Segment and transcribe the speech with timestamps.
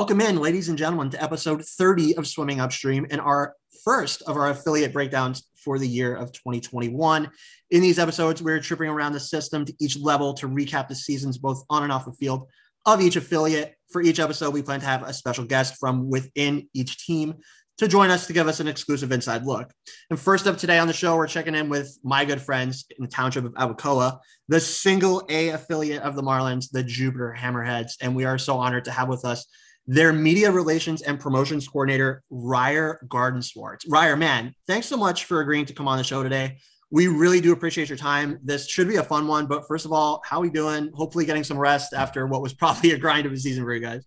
[0.00, 3.54] Welcome in, ladies and gentlemen, to episode 30 of Swimming Upstream and our
[3.84, 7.30] first of our affiliate breakdowns for the year of 2021.
[7.70, 11.36] In these episodes, we're tripping around the system to each level to recap the seasons
[11.36, 12.48] both on and off the field
[12.86, 13.74] of each affiliate.
[13.90, 17.34] For each episode, we plan to have a special guest from within each team
[17.76, 19.70] to join us to give us an exclusive inside look.
[20.08, 23.04] And first up today on the show, we're checking in with my good friends in
[23.04, 27.96] the township of Abacoa, the single A affiliate of the Marlins, the Jupiter Hammerheads.
[28.00, 29.46] And we are so honored to have with us
[29.90, 33.80] their media relations and promotions coordinator, Ryer Gardenswartz.
[33.88, 36.58] Ryer, man, thanks so much for agreeing to come on the show today.
[36.92, 38.38] We really do appreciate your time.
[38.44, 40.92] This should be a fun one, but first of all, how are we doing?
[40.94, 43.80] Hopefully getting some rest after what was probably a grind of a season for you
[43.80, 44.06] guys.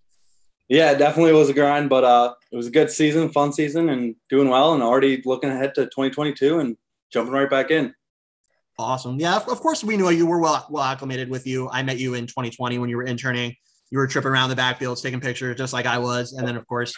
[0.69, 4.15] Yeah, definitely was a grind, but uh, it was a good season, fun season, and
[4.29, 6.77] doing well, and already looking ahead to 2022 and
[7.11, 7.93] jumping right back in.
[8.79, 9.19] Awesome.
[9.19, 11.69] Yeah, of course we knew you were well well acclimated with you.
[11.69, 13.57] I met you in 2020 when you were interning.
[13.93, 16.33] You were tripping around the backfields, taking pictures, just like I was.
[16.33, 16.95] And then, of course,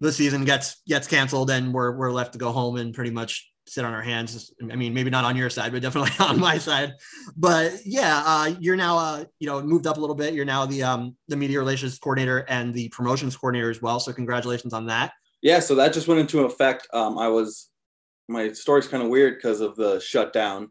[0.00, 3.52] the season gets gets canceled, and we're we're left to go home and pretty much
[3.66, 4.50] sit on our hands.
[4.70, 6.94] I mean, maybe not on your side, but definitely on my side.
[7.36, 10.32] But yeah, uh, you're now, uh, you know, moved up a little bit.
[10.32, 14.00] You're now the um, the media relations coordinator and the promotions coordinator as well.
[14.00, 15.12] So congratulations on that.
[15.42, 16.88] Yeah, so that just went into effect.
[16.94, 17.68] Um, I was
[18.26, 20.70] my story's kind of weird because of the shutdown.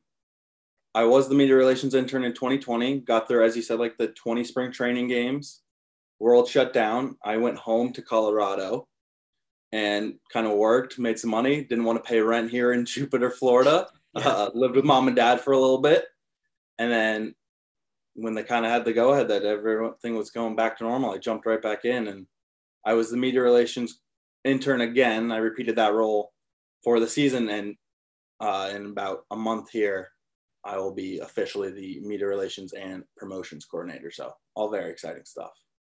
[0.93, 2.99] I was the media relations intern in 2020.
[2.99, 5.61] Got there, as you said, like the 20 spring training games.
[6.19, 7.17] World shut down.
[7.23, 8.87] I went home to Colorado
[9.71, 11.63] and kind of worked, made some money.
[11.63, 13.87] Didn't want to pay rent here in Jupiter, Florida.
[14.13, 14.27] Yeah.
[14.27, 16.03] Uh, lived with mom and dad for a little bit,
[16.77, 17.33] and then
[18.13, 21.11] when they kind of had the go ahead that everything was going back to normal,
[21.11, 22.27] I jumped right back in, and
[22.85, 24.01] I was the media relations
[24.43, 25.31] intern again.
[25.31, 26.33] I repeated that role
[26.83, 27.75] for the season, and
[28.41, 30.10] uh, in about a month here,
[30.63, 34.11] I will be officially the media relations and promotions coordinator.
[34.11, 35.51] So all very exciting stuff.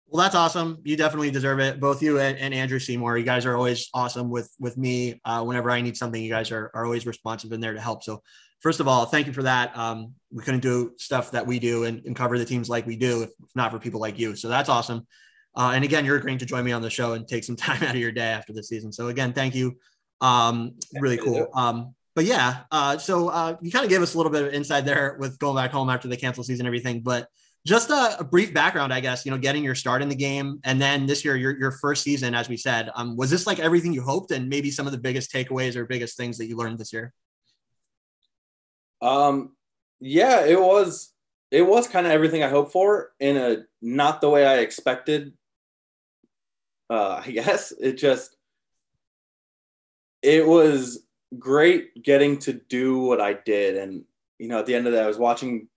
[0.08, 0.78] Well, that's awesome.
[0.84, 1.80] You definitely deserve it.
[1.80, 3.16] Both you and, and Andrew Seymour.
[3.16, 5.20] You guys are always awesome with with me.
[5.24, 8.02] Uh, whenever I need something, you guys are, are always responsive and there to help.
[8.02, 8.22] So,
[8.60, 9.76] first of all, thank you for that.
[9.76, 12.96] Um, we couldn't do stuff that we do and, and, cover the teams like we
[12.96, 14.36] do if not for people like you.
[14.36, 15.06] So that's awesome.
[15.56, 17.82] Uh, and again, you're agreeing to join me on the show and take some time
[17.82, 18.92] out of your day after the season.
[18.92, 19.78] So again, thank you.
[20.20, 21.48] Um, really cool.
[21.54, 24.52] Um, but yeah, uh, so uh, you kind of gave us a little bit of
[24.52, 27.00] insight there with going back home after the cancel season and everything.
[27.00, 27.28] But
[27.64, 30.60] just a, a, brief background, I guess, you know, getting your start in the game.
[30.64, 33.60] And then this year, your, your first season, as we said, um, was this like
[33.60, 36.56] everything you hoped and maybe some of the biggest takeaways or biggest things that you
[36.56, 37.14] learned this year?
[39.00, 39.56] Um,
[40.00, 41.12] yeah, it was,
[41.50, 45.32] it was kind of everything I hoped for in a, not the way I expected.
[46.90, 48.36] Uh, I guess it just,
[50.20, 51.04] it was
[51.38, 53.76] great getting to do what I did.
[53.76, 54.04] And,
[54.38, 55.68] you know, at the end of that, I was watching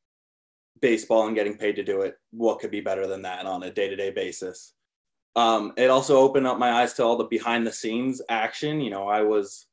[0.82, 3.72] baseball and getting paid to do it, what could be better than that on a
[3.72, 4.74] day to day basis?
[5.36, 8.80] Um, it also opened up my eyes to all the behind the scenes action.
[8.82, 9.68] You know, I was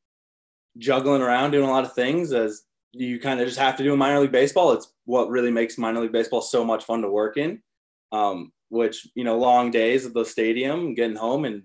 [0.79, 3.93] juggling around doing a lot of things as you kind of just have to do
[3.93, 4.73] in minor league baseball.
[4.73, 7.63] It's what really makes minor league baseball so much fun to work in.
[8.11, 11.65] Um, which, you know, long days at the stadium, getting home and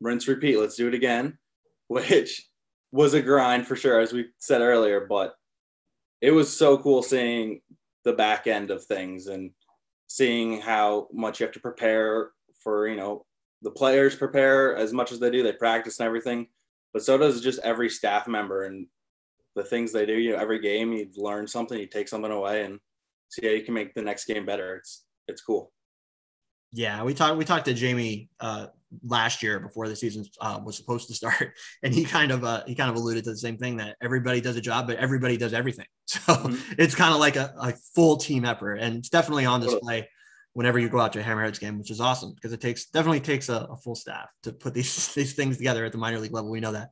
[0.00, 1.36] rinse, repeat, let's do it again,
[1.88, 2.48] which
[2.92, 5.06] was a grind for sure, as we said earlier.
[5.06, 5.34] But
[6.20, 7.60] it was so cool seeing
[8.04, 9.50] the back end of things and
[10.06, 12.30] seeing how much you have to prepare
[12.62, 13.24] for, you know,
[13.62, 16.46] the players prepare as much as they do, they practice and everything,
[16.92, 18.86] but so does just every staff member and
[19.56, 20.14] the things they do.
[20.14, 22.78] You know, every game you learn something, you take something away and
[23.28, 24.76] see how you can make the next game better.
[24.76, 25.72] It's it's cool.
[26.76, 28.66] Yeah, we talked we talked to Jamie uh,
[29.02, 32.64] last year before the season uh, was supposed to start, and he kind of uh,
[32.66, 35.36] he kind of alluded to the same thing that everybody does a job, but everybody
[35.36, 35.86] does everything.
[36.08, 36.74] So mm-hmm.
[36.78, 40.08] it's kind of like a, a, full team effort, and it's definitely on display
[40.52, 43.18] whenever you go out to a Hammerheads game, which is awesome because it takes definitely
[43.18, 46.32] takes a, a full staff to put these these things together at the minor league
[46.32, 46.50] level.
[46.50, 46.90] We know that.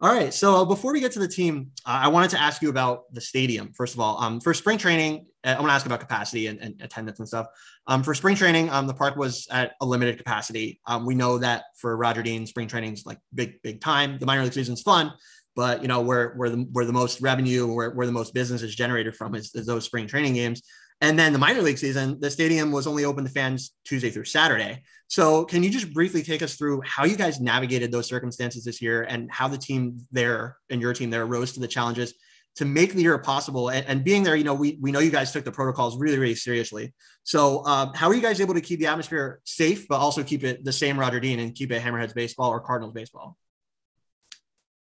[0.00, 0.34] All right.
[0.34, 3.20] So before we get to the team, uh, I wanted to ask you about the
[3.20, 3.72] stadium.
[3.72, 6.60] First of all, um, for spring training, uh, I want to ask about capacity and,
[6.60, 7.46] and attendance and stuff.
[7.88, 10.80] Um, for spring training, um, the park was at a limited capacity.
[10.86, 14.18] Um, we know that for Roger Dean, spring training is like big, big time.
[14.18, 15.12] The minor league season is fun,
[15.54, 18.62] but you know where where the where the most revenue, where where the most business
[18.62, 20.62] is generated from is, is those spring training games.
[21.00, 24.24] And then the minor league season, the stadium was only open to fans Tuesday through
[24.24, 24.82] Saturday.
[25.08, 28.82] So, can you just briefly take us through how you guys navigated those circumstances this
[28.82, 32.14] year and how the team there and your team there rose to the challenges
[32.56, 33.70] to make the year possible?
[33.70, 36.18] And, and being there, you know, we, we know you guys took the protocols really,
[36.18, 36.94] really seriously.
[37.22, 40.44] So, um, how are you guys able to keep the atmosphere safe, but also keep
[40.44, 43.36] it the same Roger Dean and keep it Hammerheads baseball or Cardinals baseball?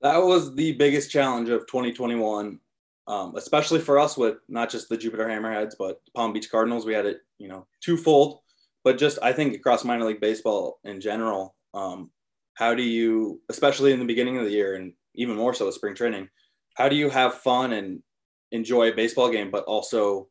[0.01, 2.59] That was the biggest challenge of 2021
[3.07, 6.87] um, especially for us with not just the Jupiter Hammerheads, but Palm Beach Cardinals.
[6.87, 8.41] We had it, you know, twofold,
[8.85, 12.11] but just I think across minor league baseball in general, Um,
[12.55, 15.75] how do you, especially in the beginning of the year and even more so with
[15.75, 16.29] spring training,
[16.75, 18.03] how do you have fun and
[18.51, 20.29] enjoy a baseball game, but also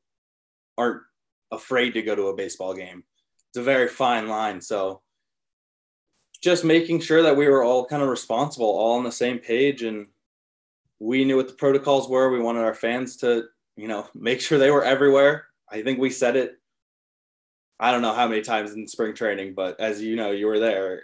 [0.78, 1.02] aren't
[1.52, 3.04] afraid to go to a baseball game?
[3.50, 4.62] It's a very fine line.
[4.62, 5.02] So
[6.42, 9.84] just making sure that we were all kind of responsible, all on the same page,
[9.84, 10.08] and
[11.00, 12.32] we knew what the protocols were.
[12.32, 13.46] We wanted our fans to,
[13.76, 15.46] you know, make sure they were everywhere.
[15.70, 16.58] I think we said it.
[17.80, 20.60] I don't know how many times in spring training, but as you know, you were
[20.60, 21.04] there.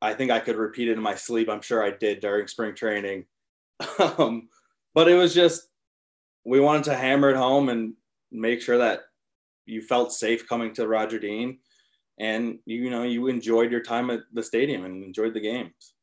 [0.00, 1.48] I think I could repeat it in my sleep.
[1.48, 3.26] I'm sure I did during spring training.
[4.18, 4.48] um,
[4.94, 5.68] but it was just
[6.44, 7.94] we wanted to hammer it home and
[8.30, 9.00] make sure that
[9.66, 11.58] you felt safe coming to Roger Dean.
[12.18, 15.94] And you know you enjoyed your time at the stadium and enjoyed the games.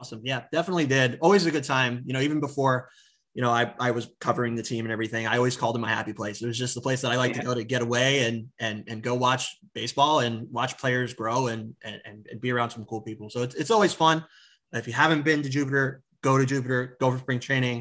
[0.00, 0.20] Awesome.
[0.24, 1.18] Yeah definitely did.
[1.20, 2.02] Always a good time.
[2.06, 2.88] You know even before
[3.34, 5.90] you know I, I was covering the team and everything i always called it my
[5.90, 6.40] happy place.
[6.40, 7.40] It was just the place that i like yeah.
[7.40, 11.48] to go to get away and and and go watch baseball and watch players grow
[11.48, 13.28] and and, and be around some cool people.
[13.28, 14.24] So it's, it's always fun.
[14.72, 17.78] If you haven't been to jupiter go to jupiter go for spring training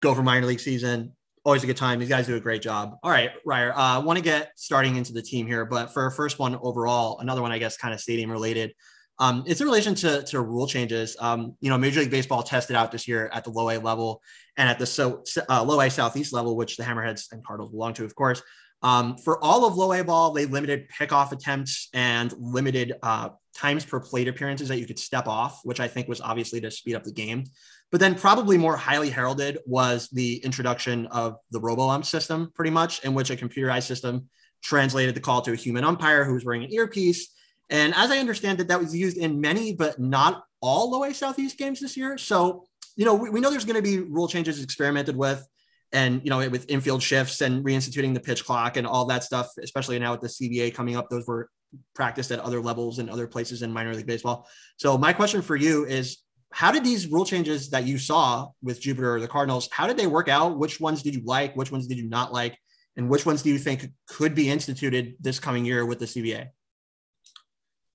[0.00, 1.12] go for minor league season
[1.44, 1.98] always a good time.
[1.98, 2.96] These guys do a great job.
[3.02, 6.10] All right, Ryer, I uh, want to get starting into the team here, but for
[6.10, 8.74] first one overall, another one, I guess, kind of stadium related.
[9.18, 11.16] Um, it's in relation to, to rule changes.
[11.20, 14.22] Um, you know, Major League Baseball tested out this year at the low A level
[14.56, 17.92] and at the so uh, low A Southeast level, which the Hammerheads and Cardinals belong
[17.94, 18.42] to, of course.
[18.82, 23.84] Um, for all of low A ball, they limited pickoff attempts and limited uh, times
[23.84, 26.94] per plate appearances that you could step off, which I think was obviously to speed
[26.94, 27.44] up the game.
[27.90, 33.04] But then, probably more highly heralded was the introduction of the RoboUmp system, pretty much,
[33.04, 34.28] in which a computerized system
[34.62, 37.28] translated the call to a human umpire who was wearing an earpiece.
[37.68, 41.14] And as I understand it, that was used in many, but not all low A
[41.14, 42.18] Southeast games this year.
[42.18, 42.64] So,
[42.96, 45.46] you know, we, we know there's going to be rule changes experimented with
[45.92, 49.50] and you know with infield shifts and reinstituting the pitch clock and all that stuff
[49.62, 51.48] especially now with the cba coming up those were
[51.94, 55.56] practiced at other levels and other places in minor league baseball so my question for
[55.56, 56.18] you is
[56.52, 59.96] how did these rule changes that you saw with Jupiter or the Cardinals, how did
[59.96, 60.58] they work out?
[60.58, 61.54] Which ones did you like?
[61.54, 62.58] Which ones did you not like?
[62.96, 66.48] And which ones do you think could be instituted this coming year with the CBA?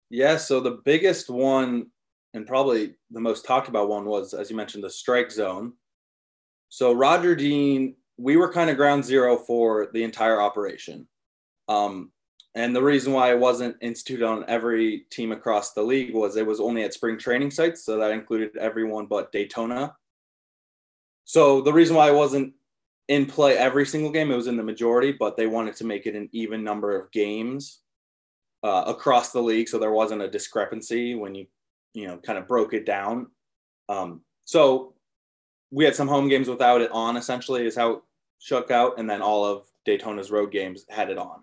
[0.10, 1.88] Yeah, so the biggest one
[2.34, 5.74] and probably the most talked about one was, as you mentioned, the strike zone.
[6.69, 11.08] So Roger Dean, we were kind of ground zero for the entire operation.
[11.68, 12.12] Um,
[12.56, 16.48] and the reason why it wasn't instituted on every team across the league was it
[16.48, 17.84] was only at spring training sites.
[17.84, 19.94] So that included everyone but Daytona.
[21.25, 22.54] So the reason why it wasn't
[23.10, 26.06] in play every single game, it was in the majority, but they wanted to make
[26.06, 27.81] it an even number of games
[28.63, 29.68] uh, across the league.
[29.68, 31.48] So there wasn't a discrepancy when you,
[31.94, 33.28] you know, kind of broke it down.
[33.90, 34.94] Um, so
[35.72, 38.00] we had some home games without it on, essentially, is how it
[38.40, 38.98] shook out.
[38.98, 41.42] And then all of Daytona's road games had it on.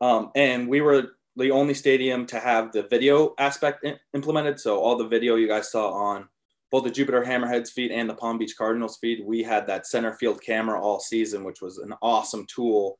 [0.00, 4.60] Um, and we were the only stadium to have the video aspect in- implemented.
[4.60, 6.28] So all the video you guys saw on
[6.70, 10.12] both the Jupiter Hammerheads feed and the Palm Beach Cardinals feed, we had that center
[10.14, 12.98] field camera all season, which was an awesome tool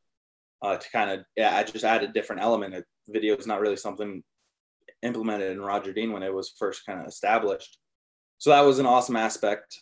[0.62, 2.84] uh, to kind of yeah, just add a different element.
[3.08, 4.22] Video is not really something
[5.02, 7.78] implemented in Roger Dean when it was first kind of established.
[8.38, 9.80] So that was an awesome aspect.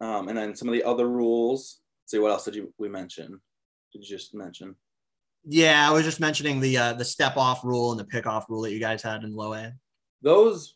[0.00, 1.80] Um, and then some of the other rules.
[2.06, 3.40] See what else did you we mention?
[3.92, 4.76] Did you just mention?
[5.44, 8.48] Yeah, I was just mentioning the uh, the step off rule and the pick off
[8.48, 9.72] rule that you guys had in low A.
[10.22, 10.74] Those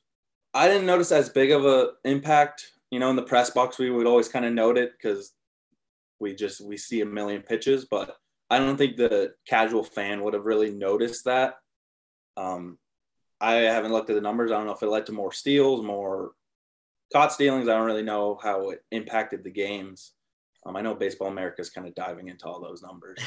[0.55, 2.71] I didn't notice as big of a impact.
[2.91, 5.33] You know, in the press box, we would always kind of note it because
[6.21, 8.17] we just we see a million pitches, but
[8.49, 11.55] I don't think the casual fan would have really noticed that.
[12.37, 12.79] Um,
[13.41, 14.51] I haven't looked at the numbers.
[14.51, 16.33] I don't know if it led to more steals, more
[17.13, 17.69] caught stealings.
[17.69, 20.13] I don't really know how it impacted the games.
[20.65, 23.19] Um, I know Baseball America is kind of diving into all those numbers.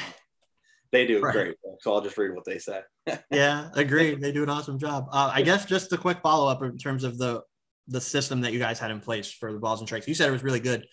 [0.92, 1.32] They do right.
[1.32, 1.56] great.
[1.80, 2.80] So I'll just read what they say.
[3.30, 4.14] yeah, agree.
[4.14, 5.08] They do an awesome job.
[5.12, 7.42] Uh, I guess just a quick follow up in terms of the
[7.88, 10.06] the system that you guys had in place for the balls and strikes.
[10.06, 10.86] You said it was really good.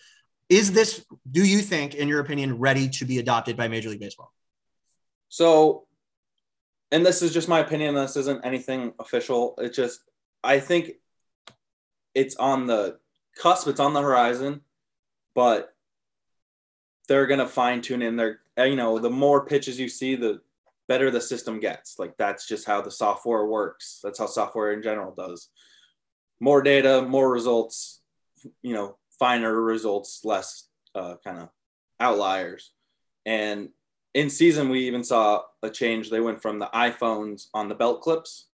[0.48, 4.00] Is this, do you think, in your opinion, ready to be adopted by Major League
[4.00, 4.32] Baseball?
[5.28, 5.86] So,
[6.90, 7.94] and this is just my opinion.
[7.94, 9.54] This isn't anything official.
[9.58, 10.00] It's just
[10.42, 10.92] I think
[12.14, 12.98] it's on the
[13.36, 13.66] cusp.
[13.66, 14.62] It's on the horizon,
[15.34, 15.74] but
[17.08, 20.40] they're gonna fine tune in their you know the more pitches you see the
[20.88, 21.98] better the system gets.
[21.98, 24.00] Like that's just how the software works.
[24.02, 25.48] That's how software in general does.
[26.40, 28.00] More data more results
[28.62, 31.48] you know finer results less uh, kind of
[32.00, 32.72] outliers.
[33.24, 33.70] And
[34.14, 36.10] in season we even saw a change.
[36.10, 38.46] They went from the iphones on the belt clips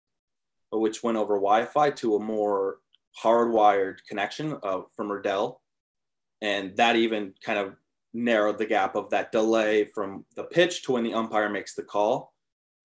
[0.73, 2.79] which went over wi-fi to a more
[3.21, 5.61] hardwired connection uh, from Riddell.
[6.41, 7.75] And that even kind of
[8.13, 11.83] narrowed the gap of that delay from the pitch to when the umpire makes the
[11.83, 12.33] call,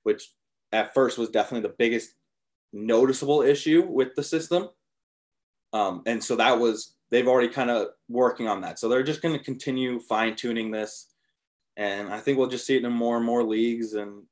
[0.04, 0.32] which
[0.72, 2.14] at first was definitely the biggest
[2.74, 4.70] noticeable issue with the system.
[5.74, 8.80] Um, and so that was they've already kind of working on that.
[8.80, 11.08] So they're just going to continue fine tuning this,
[11.76, 13.94] and I think we'll just see it in more and more leagues.
[13.94, 14.24] And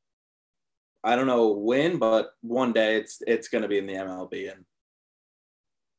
[1.03, 4.51] I don't know when, but one day it's it's going to be in the MLB.
[4.51, 4.65] And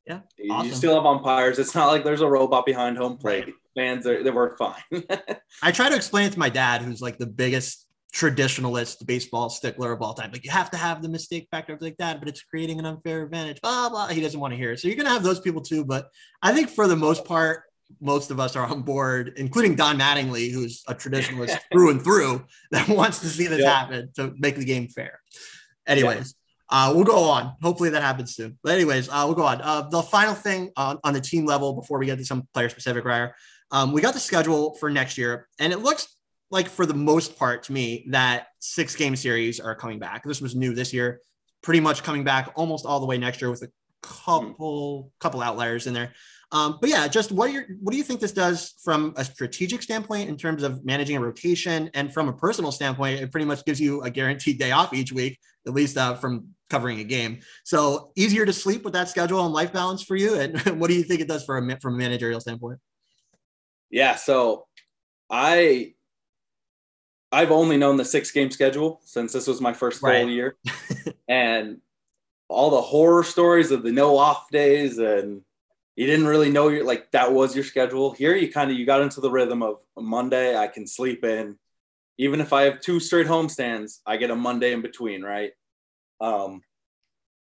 [0.07, 0.69] yeah, awesome.
[0.69, 1.59] you still have umpires.
[1.59, 3.53] It's not like there's a robot behind home plate.
[3.75, 4.81] Fans, they work fine.
[5.61, 9.91] I try to explain it to my dad, who's like the biggest traditionalist baseball stickler
[9.91, 10.31] of all time.
[10.31, 13.23] Like you have to have the mistake factor like that, but it's creating an unfair
[13.23, 13.59] advantage.
[13.61, 14.07] Blah blah.
[14.07, 14.79] He doesn't want to hear it.
[14.79, 15.83] So you're gonna have those people too.
[15.83, 16.09] But
[16.41, 17.63] I think for the most part,
[17.99, 22.45] most of us are on board, including Don Mattingly, who's a traditionalist through and through,
[22.71, 23.73] that wants to see this yep.
[23.73, 25.19] happen to make the game fair.
[25.85, 26.35] Anyways.
[26.67, 27.53] Uh, we'll go on.
[27.61, 28.57] Hopefully that happens soon.
[28.63, 29.61] But anyways, uh, we'll go on.
[29.61, 32.69] Uh, the final thing on, on the team level before we get to some player
[32.69, 33.35] specific, Ryer,
[33.75, 36.15] um, we got the schedule for next year, and it looks
[36.49, 40.23] like for the most part to me that six game series are coming back.
[40.23, 41.19] This was new this year,
[41.61, 43.67] pretty much coming back almost all the way next year with a
[44.01, 46.13] couple couple outliers in there.
[46.53, 49.81] Um, but yeah, just what your what do you think this does from a strategic
[49.81, 53.65] standpoint in terms of managing a rotation, and from a personal standpoint, it pretty much
[53.65, 57.39] gives you a guaranteed day off each week, at least uh, from covering a game.
[57.65, 60.35] So easier to sleep with that schedule and life balance for you.
[60.39, 62.79] And what do you think it does for a from a managerial standpoint?
[63.95, 64.67] Yeah, so
[65.29, 65.93] I
[67.31, 70.27] I've only known the six game schedule since this was my first full right.
[70.27, 70.57] year.
[71.29, 71.77] and
[72.49, 75.43] all the horror stories of the no off days and
[75.95, 78.11] you didn't really know your like that was your schedule.
[78.11, 81.57] Here you kind of you got into the rhythm of Monday I can sleep in.
[82.17, 85.53] Even if I have two straight homestands, I get a Monday in between, right?
[86.19, 86.63] Um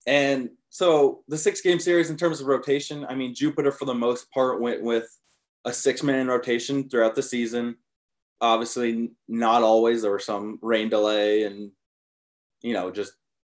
[0.07, 3.93] and so the six game series in terms of rotation, I mean Jupiter for the
[3.93, 5.13] most part went with
[5.65, 7.75] a six man rotation throughout the season.
[8.41, 10.01] Obviously not always.
[10.01, 11.71] There were some rain delay and
[12.61, 13.13] you know just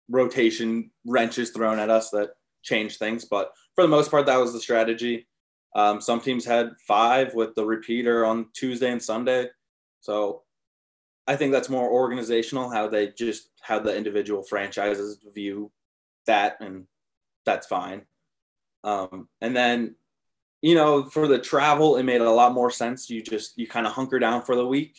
[0.10, 2.32] rotation wrenches thrown at us that
[2.64, 3.26] changed things.
[3.26, 5.28] But for the most part that was the strategy.
[5.76, 9.48] Um, some teams had five with the repeater on tuesday and sunday.
[10.02, 10.44] So
[11.28, 15.72] i think that's more organizational how they just how the individual franchises view
[16.26, 16.88] that and
[17.46, 18.04] that's fine.
[18.84, 19.96] Um, and then
[20.62, 23.10] you know, for the travel, it made a lot more sense.
[23.10, 24.98] You just you kind of hunker down for the week.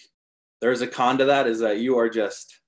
[0.61, 2.61] There's a con to that is that you are just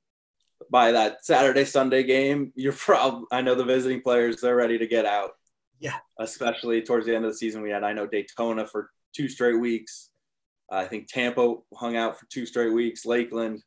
[0.70, 4.86] by that Saturday Sunday game, you're probably I know the visiting players they're ready to
[4.86, 5.32] get out.
[5.78, 9.28] Yeah, especially towards the end of the season, we had I know Daytona for two
[9.28, 10.10] straight weeks.
[10.70, 13.04] I think Tampa hung out for two straight weeks.
[13.04, 13.62] Lakeland,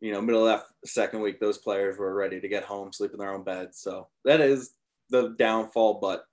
[0.00, 3.12] you know, middle of that second week, those players were ready to get home, sleep
[3.12, 3.80] in their own beds.
[3.80, 4.72] So that is
[5.08, 6.24] the downfall, but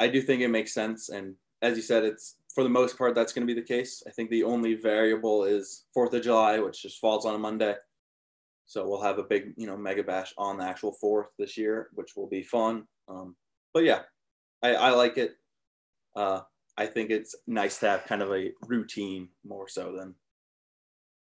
[0.00, 1.10] I do think it makes sense.
[1.10, 4.02] And as you said, it's for the most part that's going to be the case.
[4.06, 7.74] I think the only variable is Fourth of July, which just falls on a Monday.
[8.66, 11.90] So we'll have a big, you know, mega bash on the actual fourth this year,
[11.94, 12.84] which will be fun.
[13.08, 13.36] Um,
[13.74, 14.02] but yeah,
[14.62, 15.36] I, I like it.
[16.16, 16.40] Uh,
[16.78, 20.14] I think it's nice to have kind of a routine more so than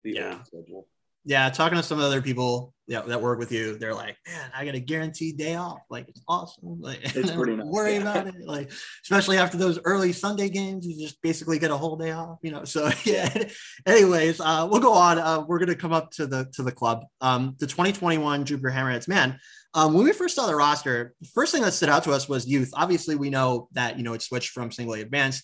[0.04, 0.44] the yeah.
[0.44, 0.88] schedule
[1.28, 3.94] yeah, talking to some of the other people you know, that work with you, they're
[3.94, 5.80] like, man, I got a guaranteed day off.
[5.90, 6.80] Like it's awesome.
[6.80, 7.68] Like it's pretty nice.
[7.68, 8.02] worry yeah.
[8.02, 8.36] about it.
[8.46, 8.72] Like
[9.04, 12.38] especially after those early Sunday games, you just basically get a whole day off.
[12.44, 12.64] You know.
[12.64, 13.44] So yeah.
[13.86, 15.20] Anyways, uh, we'll go on.
[15.20, 17.04] Uh, we're gonna come up to the to the club.
[17.20, 19.10] Um, the 2021 Jupiter Hammerheads.
[19.10, 19.38] Man,
[19.74, 22.30] um, when we first saw the roster, the first thing that stood out to us
[22.30, 22.72] was youth.
[22.74, 25.44] Obviously, we know that you know it switched from single A advanced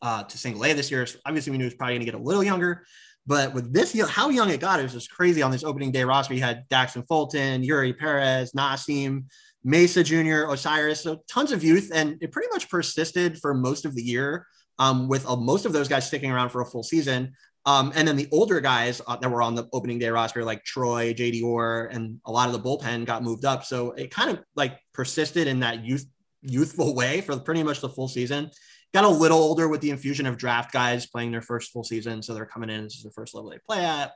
[0.00, 1.04] uh, to single A this year.
[1.04, 2.86] So obviously, we knew it was probably going to get a little younger.
[3.28, 6.02] But with this, how young it got, it was just crazy on this opening day
[6.02, 6.32] roster.
[6.32, 9.26] You had Daxton Fulton, Eury Perez, Nasim,
[9.62, 13.94] Mesa Jr., Osiris, so tons of youth, and it pretty much persisted for most of
[13.94, 14.46] the year.
[14.78, 17.32] Um, with uh, most of those guys sticking around for a full season.
[17.66, 20.64] Um, and then the older guys uh, that were on the opening day roster, like
[20.64, 23.64] Troy, JD Orr, and a lot of the bullpen got moved up.
[23.64, 26.06] So it kind of like persisted in that youth
[26.40, 28.50] youthful way for pretty much the full season
[28.94, 32.22] got a little older with the infusion of draft guys playing their first full season.
[32.22, 32.84] So they're coming in.
[32.84, 34.12] This is the first level they play at.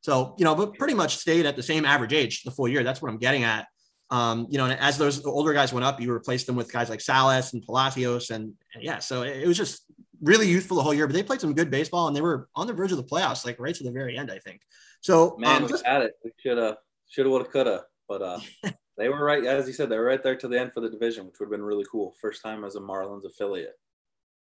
[0.00, 2.82] So, you know, but pretty much stayed at the same average age the full year.
[2.82, 3.66] That's what I'm getting at.
[4.10, 6.90] Um, you know, and as those older guys went up, you replaced them with guys
[6.90, 8.30] like Salas and Palacios.
[8.30, 9.84] And, and yeah, so it, it was just
[10.20, 12.66] really youthful the whole year, but they played some good baseball and they were on
[12.66, 14.60] the verge of the playoffs, like right to the very end, I think.
[15.00, 16.12] So, man, um, just, we had it.
[16.24, 16.76] We should have,
[17.08, 18.38] should have, would have, could have, but uh,
[18.98, 19.44] they were right.
[19.44, 21.46] As you said, they were right there to the end for the division, which would
[21.46, 22.14] have been really cool.
[22.20, 23.78] First time as a Marlins affiliate.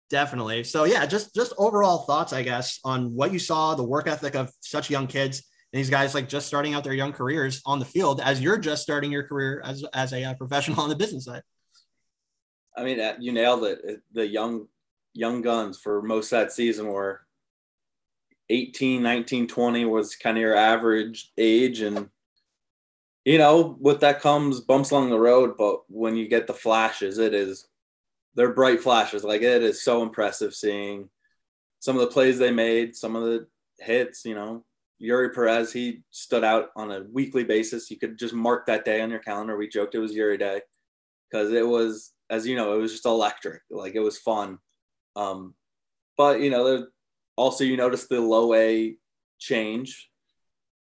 [0.09, 0.63] Definitely.
[0.63, 4.35] So yeah, just just overall thoughts, I guess, on what you saw, the work ethic
[4.35, 7.79] of such young kids, and these guys like just starting out their young careers on
[7.79, 10.95] the field as you're just starting your career as as a uh, professional on the
[10.95, 11.43] business side.
[12.75, 14.01] I mean, uh, you nailed it.
[14.13, 14.67] The young
[15.13, 17.21] young guns for most that season were
[18.49, 22.09] 18, 19, 20 was kind of your average age and
[23.25, 27.17] you know, with that comes bumps along the road, but when you get the flashes,
[27.17, 27.67] it is
[28.37, 29.23] they're bright flashes.
[29.23, 31.09] Like it is so impressive seeing
[31.79, 33.47] some of the plays they made, some of the
[33.79, 34.63] hits, you know.
[35.01, 37.91] Eury Perez, he stood out on a weekly basis.
[37.91, 39.57] You could just mark that day on your calendar.
[39.57, 40.61] We joked it was Eury Day
[41.29, 43.61] because it was, as you know, it was just electric.
[43.69, 44.59] Like it was fun.
[45.15, 45.53] Um,
[46.15, 46.87] but you know,
[47.35, 48.95] also you notice the low A
[49.39, 50.09] change.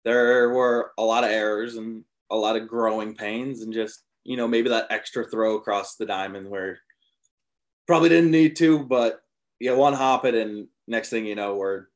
[0.04, 4.37] There were a lot of errors and a lot of growing pains, and just you
[4.37, 6.78] know maybe that extra throw across the diamond where
[7.90, 9.20] probably didn't need to, but
[9.59, 11.87] you one hop it, and next thing you know, we're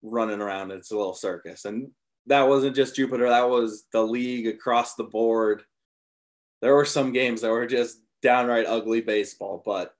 [0.00, 0.70] running around.
[0.70, 1.90] It's a little circus, and
[2.28, 3.28] that wasn't just Jupiter.
[3.28, 5.64] That was the league across the board.
[6.62, 9.94] There were some games that were just downright ugly baseball, but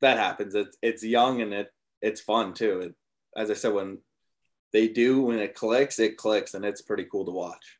[0.00, 0.54] that happens.
[0.54, 1.68] It's it's young and it
[2.00, 2.78] it's fun too.
[2.78, 2.94] It,
[3.36, 3.98] as I said, when
[4.72, 7.78] they do, when it clicks, it clicks, and it's pretty cool to watch.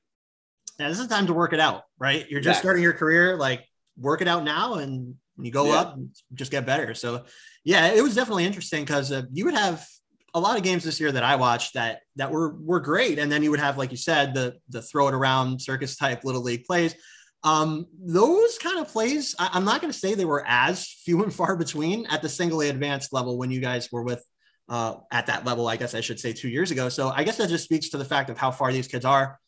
[0.81, 2.29] Yeah, this is time to work it out, right?
[2.29, 3.65] You're just starting your career, like
[3.97, 5.81] work it out now, and when you go yeah.
[5.81, 5.99] up,
[6.35, 6.95] just get better.
[6.95, 7.25] So,
[7.65, 9.87] yeah, it was definitely interesting because uh, you would have
[10.35, 13.31] a lot of games this year that I watched that that were were great, and
[13.31, 16.43] then you would have, like you said, the the throw it around circus type little
[16.43, 16.97] league plays.
[17.45, 21.23] Um, those kind of plays, I, am not going to say they were as few
[21.23, 24.25] and far between at the single advanced level when you guys were with
[24.69, 25.69] uh, at that level.
[25.69, 26.89] I guess I should say two years ago.
[26.89, 29.39] So I guess that just speaks to the fact of how far these kids are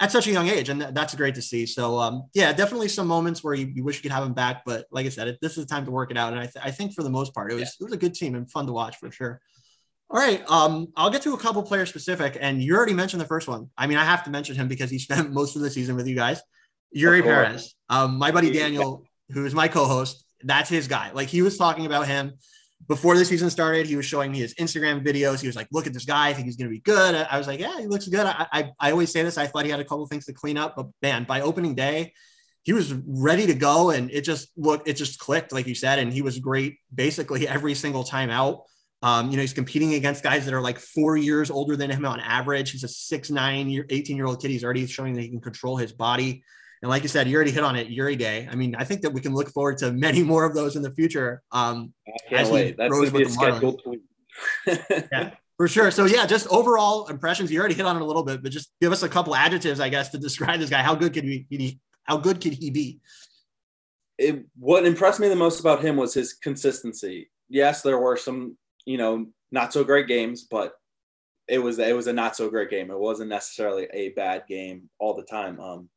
[0.00, 1.66] at such a young age, and that's great to see.
[1.66, 4.62] So um, yeah, definitely some moments where you, you, wish you could have him back,
[4.66, 6.32] but like I said, it, this is the time to work it out.
[6.32, 7.68] And I, th- I think for the most part, it was yeah.
[7.80, 9.40] it was a good team and fun to watch for sure.
[10.10, 10.48] All right.
[10.50, 13.70] Um, I'll get to a couple players specific, and you already mentioned the first one.
[13.78, 16.06] I mean, I have to mention him because he spent most of the season with
[16.06, 16.40] you guys.
[16.96, 17.74] Eury Perez.
[17.88, 21.10] Um, my buddy Daniel, who is my co-host, that's his guy.
[21.12, 22.34] Like he was talking about him
[22.88, 23.86] before the season started.
[23.86, 25.40] He was showing me his Instagram videos.
[25.40, 26.28] He was like, "Look at this guy.
[26.28, 28.46] I think he's going to be good." I was like, "Yeah, he looks good." I,
[28.52, 29.38] I, I always say this.
[29.38, 32.12] I thought he had a couple things to clean up, but man, by opening day,
[32.62, 35.98] he was ready to go, and it just looked, it just clicked, like you said,
[35.98, 38.62] and he was great basically every single time out.
[39.02, 42.06] Um, you know, he's competing against guys that are like four years older than him
[42.06, 42.70] on average.
[42.70, 44.50] He's a six, nine year, 18 year old kid.
[44.50, 46.42] He's already showing that he can control his body.
[46.84, 48.46] And like you said, you already hit on it, Eury Day.
[48.52, 50.82] I mean, I think that we can look forward to many more of those in
[50.82, 51.42] the future.
[51.50, 52.76] Um, I can't wait.
[52.76, 53.80] That's be a scheduled
[54.66, 55.90] yeah, for sure.
[55.90, 57.50] So yeah, just overall impressions.
[57.50, 59.80] You already hit on it a little bit, but just give us a couple adjectives,
[59.80, 60.82] I guess, to describe this guy.
[60.82, 61.80] How good could he?
[62.02, 63.00] How good could he be?
[64.18, 67.30] It, what impressed me the most about him was his consistency.
[67.48, 70.74] Yes, there were some you know, not so great games, but
[71.48, 72.90] it was it was a not so great game.
[72.90, 75.60] It wasn't necessarily a bad game all the time.
[75.60, 75.88] Um,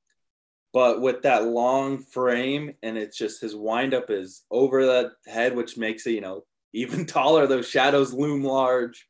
[0.74, 5.78] but with that long frame and it's just his windup is over the head, which
[5.78, 7.48] makes it you know even taller.
[7.48, 9.08] Those shadows loom large.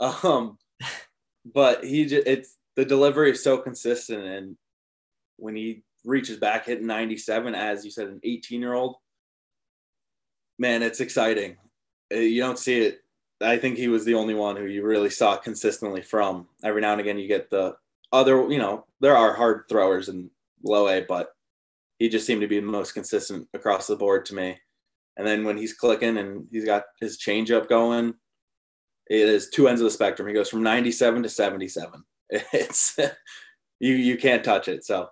[0.00, 0.58] Um,
[1.44, 4.56] but he just it's the delivery is so consistent, and
[5.36, 8.96] when he reaches back hitting 97, as you said, an 18 year old,
[10.58, 11.56] man, it's exciting.
[12.14, 13.00] Uh, you don't see it
[13.40, 16.48] I think he was the only one who you really saw consistently from.
[16.64, 17.76] Every now and again, you get the
[18.12, 20.30] other, you know, there are hard throwers in
[20.66, 21.28] low A, but
[21.98, 24.58] he just seemed to be the most consistent across the board to me.
[25.16, 28.14] And then when he's clicking and he's got his changeup going,
[29.08, 30.28] it is two ends of the spectrum.
[30.28, 32.04] He goes from 97 to 77.
[32.52, 32.98] It's
[33.78, 34.84] you you can't touch it.
[34.84, 35.08] So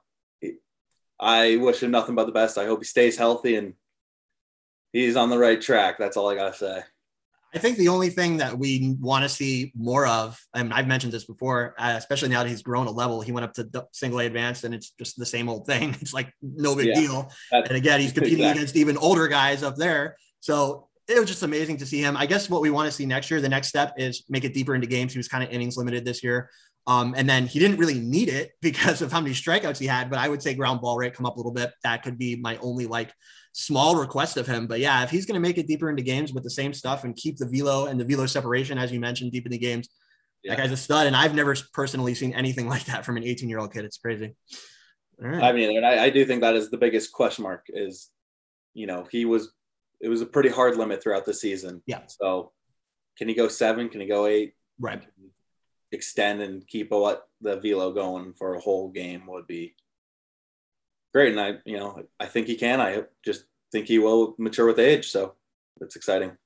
[1.21, 2.59] I wish him nothing but the best.
[2.59, 3.75] I hope he stays healthy and
[4.93, 5.97] he's on the right track.
[5.97, 6.83] That's all I gotta say.
[7.55, 11.13] I think the only thing that we want to see more of, mean, I've mentioned
[11.13, 14.21] this before, uh, especially now that he's grown a level, he went up to single
[14.21, 15.97] A advanced and it's just the same old thing.
[16.05, 17.33] It's like no big yeah, deal.
[17.53, 18.61] And again, he's competing exactly.
[18.61, 20.17] against even older guys up there.
[20.41, 22.17] So it was just amazing to see him.
[22.17, 24.53] I guess what we want to see next year, the next step is make it
[24.53, 25.13] deeper into games.
[25.13, 26.51] He was kind of innings limited this year.
[26.87, 30.11] Um, and then he didn't really need it because of how many strikeouts he had,
[30.11, 31.73] but I would say ground ball rate come up a little bit.
[31.85, 33.13] That could be my only like
[33.55, 34.67] small request of him.
[34.67, 37.05] But yeah, if he's going to make it deeper into games with the same stuff
[37.05, 39.89] and keep the velo and the velo separation, as you mentioned, deep in the games,
[40.43, 40.55] yeah.
[40.55, 41.07] that guy's a stud.
[41.07, 43.85] And I've never personally seen anything like that from an 18 year old kid.
[43.85, 44.35] It's crazy.
[45.19, 45.43] Right.
[45.43, 48.11] I mean, and I, I do think that is the biggest question mark is,
[48.75, 49.53] you know, he was,
[50.01, 51.81] it was a pretty hard limit throughout the season.
[51.87, 52.01] Yeah.
[52.09, 52.51] So
[53.17, 53.89] can he go seven?
[53.89, 54.55] Can he go eight?
[54.81, 55.03] Right.
[55.93, 59.77] Extend and keep what the velo going for a whole game would be
[61.15, 61.31] great.
[61.31, 62.81] And I, you know, I think he can.
[62.81, 65.11] I just think he will mature with age.
[65.11, 65.35] So
[65.81, 66.37] it's exciting.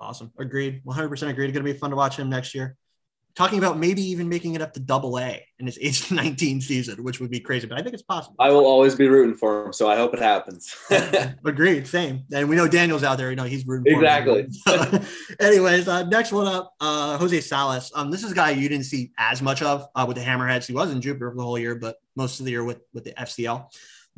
[0.00, 0.32] Awesome.
[0.38, 0.82] Agreed.
[0.84, 1.44] 100% agreed.
[1.46, 2.76] It's going to be fun to watch him next year.
[3.34, 7.02] Talking about maybe even making it up to double A in his age 19 season,
[7.02, 8.36] which would be crazy, but I think it's possible.
[8.38, 10.74] I will always be rooting for him, so I hope it happens.
[11.44, 12.24] Agreed, same.
[12.32, 14.04] And we know Daniel's out there, you know, he's rooting for him.
[14.04, 15.06] exactly.
[15.40, 17.90] anyways, uh, next one up, uh, Jose Salas.
[17.94, 20.66] Um, this is a guy you didn't see as much of uh, with the Hammerheads.
[20.66, 23.04] He was in Jupiter for the whole year, but most of the year with, with
[23.04, 23.66] the FCL.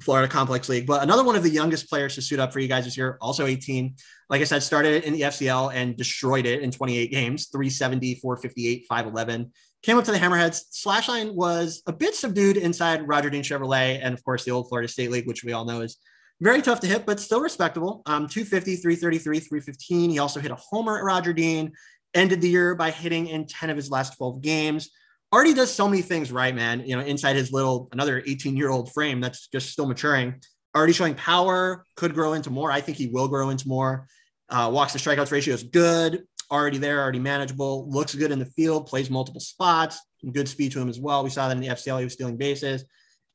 [0.00, 0.86] Florida Complex League.
[0.86, 3.16] But another one of the youngest players to suit up for you guys this year,
[3.20, 3.94] also 18.
[4.28, 8.86] Like I said, started in the FCL and destroyed it in 28 games 370, 458,
[8.88, 9.52] 511.
[9.82, 10.62] Came up to the Hammerheads.
[10.70, 14.68] Slash line was a bit subdued inside Roger Dean Chevrolet and, of course, the old
[14.68, 15.98] Florida State League, which we all know is
[16.40, 18.02] very tough to hit, but still respectable.
[18.06, 20.10] Um, 250, 333, 315.
[20.10, 21.72] He also hit a homer at Roger Dean.
[22.14, 24.90] Ended the year by hitting in 10 of his last 12 games.
[25.34, 26.86] Artie does so many things right, man.
[26.86, 30.40] You know, inside his little another 18 year old frame that's just still maturing.
[30.76, 32.70] Already showing power, could grow into more.
[32.70, 34.06] I think he will grow into more.
[34.48, 36.22] Uh, walks to strikeouts ratio is good.
[36.52, 37.90] Already there, already manageable.
[37.90, 38.86] Looks good in the field.
[38.86, 39.98] Plays multiple spots.
[40.32, 41.24] Good speed to him as well.
[41.24, 41.98] We saw that in the FCL.
[41.98, 42.84] He was stealing bases.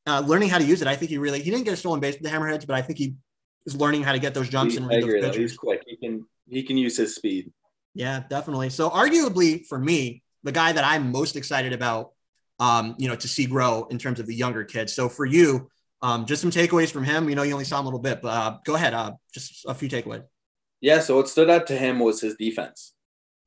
[0.07, 0.87] Uh, learning how to use it.
[0.87, 2.81] I think he really he didn't get a stolen base with the Hammerheads, but I
[2.81, 3.15] think he
[3.65, 5.83] is learning how to get those jumps he, and read those He's quick.
[5.85, 7.51] He can he can use his speed.
[7.93, 8.69] Yeah, definitely.
[8.69, 12.11] So arguably for me, the guy that I'm most excited about,
[12.59, 14.93] um, you know, to see grow in terms of the younger kids.
[14.93, 15.69] So for you,
[16.01, 17.29] um, just some takeaways from him.
[17.29, 18.93] You know, you only saw him a little bit, but uh, go ahead.
[18.93, 20.23] Uh, just a few takeaways.
[20.81, 20.99] Yeah.
[20.99, 22.93] So what stood out to him was his defense.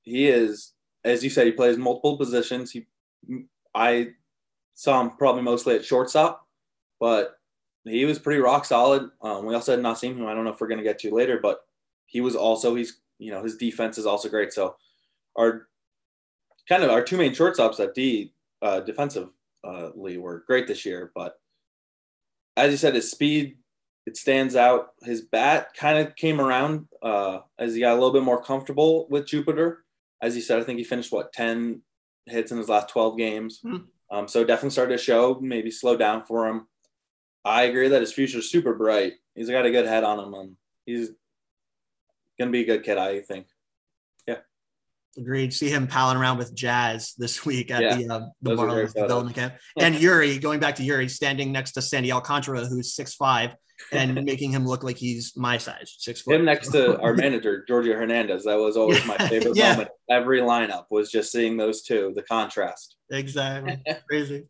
[0.03, 0.73] He is,
[1.05, 2.71] as you said, he plays multiple positions.
[2.71, 2.87] He,
[3.75, 4.09] I
[4.75, 6.47] saw him probably mostly at shortstop,
[7.01, 7.37] but
[7.85, 9.11] he was pretty rock solid.
[9.23, 11.15] Um, we also had Nasim, who I don't know if we're going to get to
[11.15, 11.61] later, but
[12.07, 14.53] he was also he's you know his defense is also great.
[14.53, 14.77] So
[15.37, 15.69] our
[16.69, 19.31] kind of our two main shortstops at D uh, defensively
[20.19, 21.13] were great this year.
[21.15, 21.37] But
[22.57, 23.57] as you said, his speed
[24.07, 24.91] it stands out.
[25.03, 29.07] His bat kind of came around uh, as he got a little bit more comfortable
[29.09, 29.85] with Jupiter.
[30.21, 31.83] As you said, I think he finished what ten
[32.27, 33.61] hits in his last twelve games.
[33.65, 33.85] Mm-hmm.
[34.17, 35.39] Um, so definitely started to show.
[35.41, 36.67] Maybe slow down for him.
[37.45, 39.15] I agree that his future is super bright.
[39.35, 40.35] He's got a good head on him.
[40.35, 41.11] and he's
[42.39, 43.47] gonna be a good kid, I think.
[45.19, 45.53] Agreed.
[45.53, 49.37] See him palling around with Jazz this week at yeah, the uh, the Marlins development
[49.37, 53.55] camp, and Eury going back to Eury standing next to Sandy Alcantara, who's six five,
[53.93, 56.37] and making him look like he's my size, six foot.
[56.37, 58.45] Him next to our manager Giorgio Hernandez.
[58.45, 59.73] That was always my favorite yeah.
[59.73, 59.91] moment.
[60.09, 62.97] Every lineup was just seeing those two, the contrast.
[63.11, 63.83] Exactly.
[64.09, 64.45] Crazy.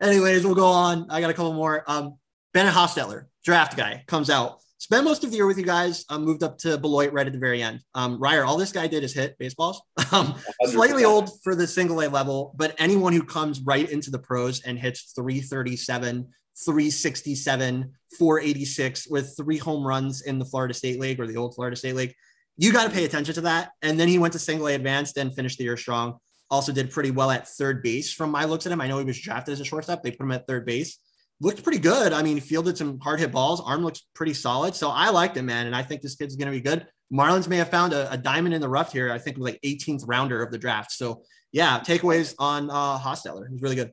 [0.00, 1.10] Anyways, we'll go on.
[1.10, 1.82] I got a couple more.
[1.88, 2.18] Um,
[2.52, 6.04] Bennett Hostetler, draft guy, comes out spent most of the year with you guys.
[6.10, 7.80] Um, moved up to Beloit right at the very end.
[7.94, 9.80] Um, Ryer, all this guy did is hit baseballs.
[10.12, 14.18] Um, slightly old for the single A level, but anyone who comes right into the
[14.18, 16.28] pros and hits 337,
[16.64, 21.74] 367, 486 with three home runs in the Florida State League or the old Florida
[21.74, 22.14] State League,
[22.56, 23.72] you got to pay attention to that.
[23.82, 26.18] And then he went to single A advanced and finished the year strong.
[26.48, 28.80] Also did pretty well at third base from my looks at him.
[28.80, 30.04] I know he was drafted as a shortstop.
[30.04, 30.98] They put him at third base
[31.44, 32.12] looked pretty good.
[32.12, 33.60] I mean, fielded some hard hit balls.
[33.60, 34.74] Arm looks pretty solid.
[34.74, 35.66] So I liked him, man.
[35.66, 36.86] And I think this kid's going to be good.
[37.12, 39.12] Marlins may have found a, a, diamond in the rough here.
[39.12, 40.90] I think with like 18th rounder of the draft.
[40.90, 43.44] So yeah, takeaways on uh, Hostetler.
[43.44, 43.92] It was really good.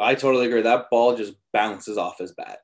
[0.00, 0.62] I totally agree.
[0.62, 2.58] That ball just bounces off his bat.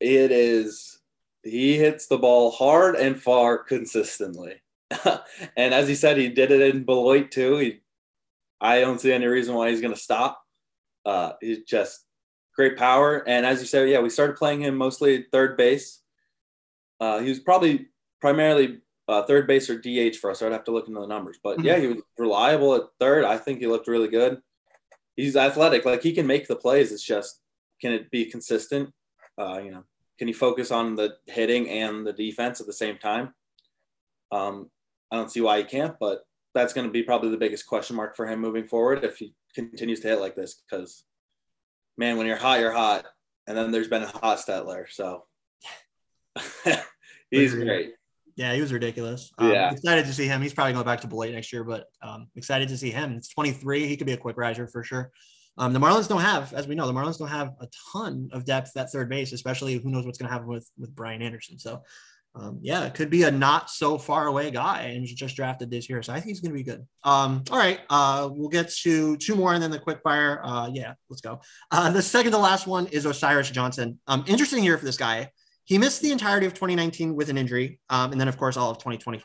[0.00, 1.00] It is,
[1.42, 4.62] he hits the ball hard and far consistently.
[5.56, 7.56] and as he said, he did it in Beloit too.
[7.56, 7.80] He,
[8.60, 10.40] I don't see any reason why he's going to stop.
[11.04, 12.04] Uh, he's just
[12.54, 13.26] great power.
[13.28, 16.00] And as you said, yeah, we started playing him mostly third base.
[17.00, 17.86] Uh, he was probably
[18.20, 20.38] primarily uh, third base or DH for us.
[20.38, 21.38] So I'd have to look into the numbers.
[21.42, 23.24] But yeah, he was reliable at third.
[23.24, 24.40] I think he looked really good.
[25.16, 25.84] He's athletic.
[25.84, 26.92] Like he can make the plays.
[26.92, 27.40] It's just,
[27.80, 28.90] can it be consistent?
[29.38, 29.84] Uh, you know,
[30.18, 33.34] can he focus on the hitting and the defense at the same time?
[34.32, 34.70] Um,
[35.10, 37.96] I don't see why he can't, but that's going to be probably the biggest question
[37.96, 41.04] mark for him moving forward if he continues to hit like this because
[41.96, 43.06] man, when you're hot, you're hot.
[43.46, 44.86] And then there's been a Hostetler.
[44.90, 45.24] So
[47.30, 47.94] he's great.
[48.36, 49.32] Yeah, he was ridiculous.
[49.38, 49.70] Um, yeah.
[49.70, 50.42] Excited to see him.
[50.42, 53.12] He's probably going back to Beloit next year, but um, excited to see him.
[53.12, 53.86] It's 23.
[53.86, 55.12] He could be a quick riser for sure.
[55.56, 58.44] Um, the Marlins don't have, as we know, the Marlins don't have a ton of
[58.44, 61.60] depth at third base, especially who knows what's going to happen with with Brian Anderson.
[61.60, 61.82] So
[62.36, 65.88] um, yeah, it could be a not so far away guy and just drafted this
[65.88, 66.02] year.
[66.02, 66.84] So I think he's going to be good.
[67.04, 67.80] Um, all right.
[67.88, 70.40] Uh, we'll get to two more and then the quick fire.
[70.42, 71.40] Uh, yeah, let's go.
[71.70, 74.00] Uh, the second to last one is Osiris Johnson.
[74.08, 75.30] Um, interesting year for this guy.
[75.64, 77.78] He missed the entirety of 2019 with an injury.
[77.88, 79.18] Um, and then, of course, all of 2020,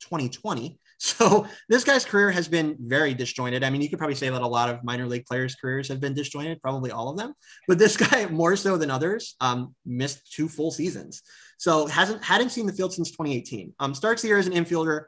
[0.00, 0.78] 2020.
[0.98, 3.62] So this guy's career has been very disjointed.
[3.62, 6.00] I mean, you could probably say that a lot of minor league players' careers have
[6.00, 7.34] been disjointed, probably all of them.
[7.68, 11.20] But this guy, more so than others, um, missed two full seasons.
[11.58, 13.74] So hasn't hadn't seen the field since 2018.
[13.78, 15.06] Um, starts the year as an infielder,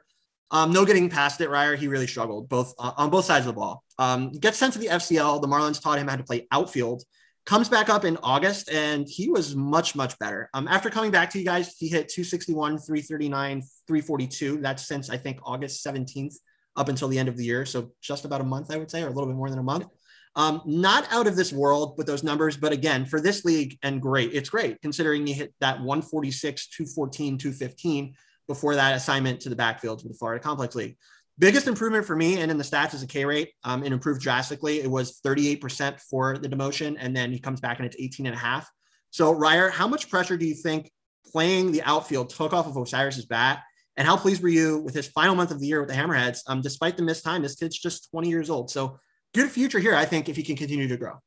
[0.50, 1.76] Um, no getting past it, Ryer.
[1.76, 3.84] He really struggled both uh, on both sides of the ball.
[3.98, 5.42] Um, gets sent to the FCL.
[5.42, 7.02] The Marlins taught him how to play outfield.
[7.44, 10.50] Comes back up in August, and he was much, much better.
[10.52, 14.58] Um, after coming back to you guys, he hit 261, 339, 342.
[14.60, 16.34] That's since I think August 17th
[16.76, 17.64] up until the end of the year.
[17.66, 19.62] So just about a month, I would say, or a little bit more than a
[19.62, 19.86] month.
[20.38, 24.00] Um, not out of this world with those numbers, but again, for this league, and
[24.00, 28.14] great, it's great considering he hit that 146, 214, 215
[28.46, 30.96] before that assignment to the backfield to the Florida Complex League.
[31.40, 33.50] Biggest improvement for me and in the stats is a K rate.
[33.64, 34.80] Um, it improved drastically.
[34.80, 38.34] It was 38% for the demotion, and then he comes back and it's 18 and
[38.34, 38.70] a half.
[39.10, 40.92] So, Ryer, how much pressure do you think
[41.32, 43.64] playing the outfield took off of Osiris's bat?
[43.96, 46.42] And how pleased were you with his final month of the year with the Hammerheads?
[46.46, 48.70] Um, despite the missed time, this kid's just 20 years old.
[48.70, 49.00] So,
[49.34, 51.20] good future here, I think, if he can continue to grow.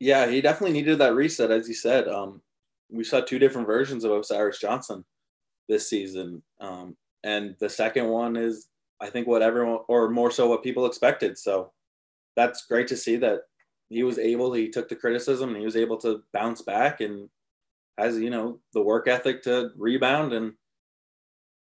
[0.00, 2.08] Yeah, he definitely needed that reset, as you said.
[2.08, 2.40] Um,
[2.90, 5.04] we saw two different versions of Osiris Johnson
[5.68, 6.42] this season.
[6.60, 8.68] Um, and the second one is
[9.00, 11.38] I think what everyone, or more so what people expected.
[11.38, 11.72] So
[12.36, 13.40] that's great to see that
[13.88, 17.28] he was able, he took the criticism and he was able to bounce back and
[17.96, 20.32] has, you know, the work ethic to rebound.
[20.32, 20.52] And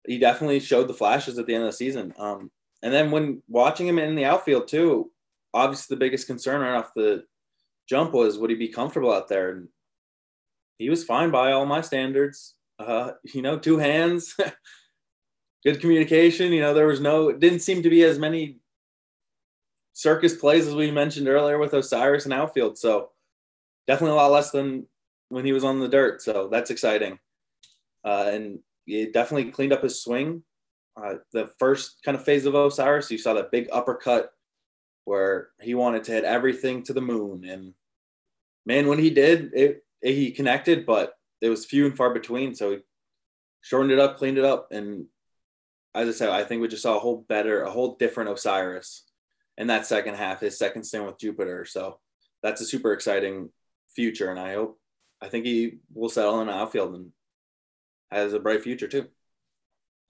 [0.08, 2.14] he definitely showed the flashes at the end of the season.
[2.18, 5.12] Um, and then when watching him in the outfield too,
[5.54, 7.24] obviously the biggest concern right off the
[7.88, 9.52] jump was would he be comfortable out there?
[9.52, 9.68] And
[10.78, 12.56] he was fine by all my standards.
[12.78, 14.36] Uh, you know, two hands,
[15.66, 16.54] good communication.
[16.54, 18.58] You know, there was no, it didn't seem to be as many
[19.94, 22.78] circus plays as we mentioned earlier with Osiris and outfield.
[22.78, 23.10] So
[23.88, 24.88] definitely a lot less than
[25.30, 26.22] when he was on the dirt.
[26.22, 27.20] So that's exciting.
[28.06, 30.44] Uh, and he definitely cleaned up his swing.
[30.96, 34.32] Uh, the first kind of phase of Osiris, you saw that big uppercut
[35.06, 37.46] where he wanted to hit everything to the moon.
[37.46, 37.74] And
[38.66, 42.56] man, when he did, it, it he connected, but it was few and far between.
[42.56, 42.78] So he
[43.62, 45.06] shortened it up, cleaned it up, and
[45.96, 49.06] as I said, I think we just saw a whole better, a whole different Osiris
[49.58, 51.66] in that second half, his second stint with Jupiter.
[51.66, 52.00] So
[52.44, 53.50] that's a super exciting
[53.96, 54.30] future.
[54.30, 54.80] And I hope,
[55.22, 57.12] I think he will settle in the outfield and
[58.12, 59.08] has a bright future too.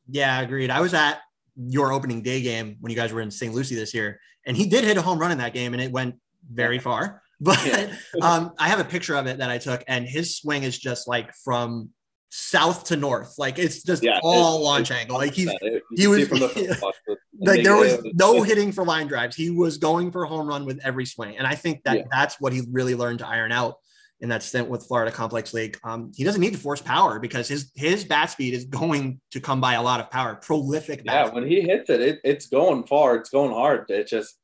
[0.08, 0.70] Yeah, agreed.
[0.70, 1.22] I was at
[1.68, 3.54] your opening day game when you guys were in St.
[3.54, 5.92] Lucie this year, and he did hit a home run in that game and it
[5.92, 6.16] went
[6.52, 7.22] very far.
[7.42, 7.94] But yeah.
[8.22, 11.08] um, I have a picture of it that I took, and his swing is just
[11.08, 11.92] like from
[12.28, 13.36] south to north.
[13.38, 15.16] Like it's just yeah, all launch angle.
[15.16, 15.50] Like he's
[15.96, 16.94] he was the,
[17.40, 19.38] like there was no hitting for line drives.
[19.38, 22.04] He was going for a home run with every swing, and I think that yeah.
[22.12, 23.76] that's what he really learned to iron out
[24.22, 25.78] in that stint with Florida Complex League.
[25.84, 29.40] Um, he doesn't need to force power because his his bat speed is going to
[29.40, 30.36] come by a lot of power.
[30.36, 31.02] Prolific.
[31.06, 33.16] yeah, when he hits it, it, it's going far.
[33.16, 33.90] It's going hard.
[33.90, 34.36] It just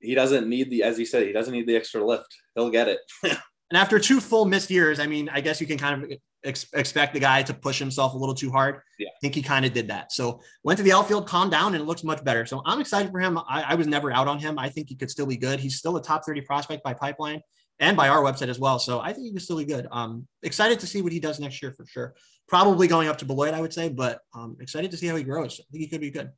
[0.00, 2.34] he doesn't need the as he said he doesn't need the extra lift.
[2.54, 3.00] He'll get it.
[3.22, 3.38] and
[3.74, 7.12] after two full missed years, I mean, I guess you can kind of ex- expect
[7.12, 8.80] the guy to push himself a little too hard.
[8.98, 9.08] Yeah.
[9.08, 10.12] I think he kind of did that.
[10.12, 12.46] So went to the outfield, calmed down, and it looks much better.
[12.46, 13.38] So I'm excited for him.
[13.38, 14.58] I, I was never out on him.
[14.58, 15.60] I think he could still be good.
[15.60, 17.42] He's still a top 30 prospect by pipeline
[17.80, 18.78] and by our website as well.
[18.78, 19.88] So I think he still be good.
[19.90, 22.14] Um, excited to see what he does next year for sure.
[22.46, 25.24] Probably going up to Beloit, I would say, but um, excited to see how he
[25.24, 25.60] grows.
[25.60, 26.30] I think he could be good.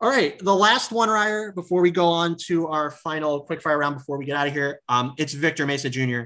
[0.00, 3.78] All right, the last one, Ryer, before we go on to our final quick fire
[3.78, 6.24] round before we get out of here, um, it's Victor Mesa Jr.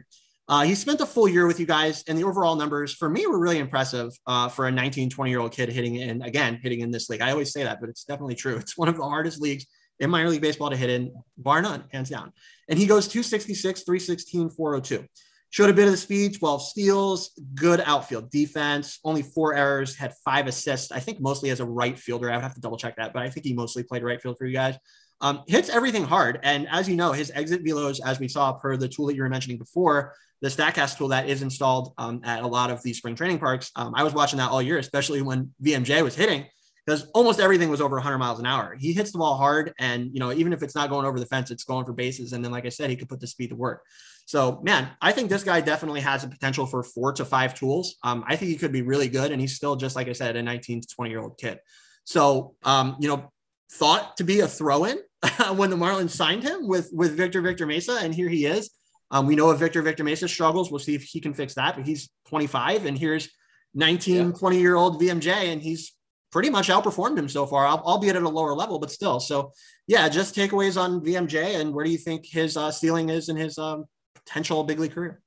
[0.48, 3.27] Uh, he spent a full year with you guys, and the overall numbers for me
[3.27, 6.81] were really impressive uh, for a 19, 20 year old kid hitting in, again, hitting
[6.81, 7.20] in this league.
[7.20, 8.57] I always say that, but it's definitely true.
[8.68, 9.66] It's one of the hardest leagues
[10.01, 12.33] in minor league baseball to hit in, bar none, hands down.
[12.69, 15.05] And he goes 266, 316, 402.
[15.51, 20.13] Showed a bit of the speed, 12 steals, good outfield defense, only four errors, had
[20.23, 20.93] five assists.
[20.93, 22.31] I think mostly as a right fielder.
[22.31, 24.37] I would have to double check that, but I think he mostly played right field
[24.37, 24.77] for you guys.
[25.21, 26.39] Um, hits everything hard.
[26.43, 29.23] And as you know, his exit velos, as we saw per the tool that you
[29.23, 32.99] were mentioning before, the Statcast tool that is installed um, at a lot of these
[32.99, 33.71] spring training parks.
[33.75, 36.45] Um, I was watching that all year, especially when VMJ was hitting,
[36.88, 38.74] because almost everything was over 100 miles an hour.
[38.74, 41.27] He hits the ball hard, and you know even if it's not going over the
[41.27, 42.33] fence, it's going for bases.
[42.33, 43.83] And then, like I said, he could put the speed to work.
[44.24, 47.96] So, man, I think this guy definitely has a potential for four to five tools.
[48.03, 50.37] Um, I think he could be really good, and he's still just like I said,
[50.37, 51.59] a 19 to 20 year old kid.
[52.05, 53.31] So, um, you know,
[53.70, 54.98] thought to be a throw-in
[55.57, 58.70] when the Marlins signed him with with Victor Victor Mesa, and here he is.
[59.11, 61.77] Um, we know if Victor Victor Mesa struggles, we'll see if he can fix that.
[61.77, 63.29] But he's 25, and here's
[63.74, 64.33] 19, yeah.
[64.33, 65.92] 20 year old VMJ, and he's
[66.31, 69.21] pretty much outperformed him so far, albeit at a lower level, but still.
[69.21, 69.53] So,
[69.87, 73.37] yeah, just takeaways on VMJ, and where do you think his uh, ceiling is in
[73.37, 75.21] his um, potential big league career?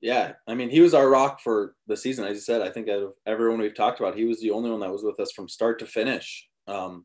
[0.00, 2.24] Yeah, I mean, he was our rock for the season.
[2.24, 4.70] As you said, I think out of everyone we've talked about, he was the only
[4.70, 6.48] one that was with us from start to finish.
[6.68, 7.04] Um,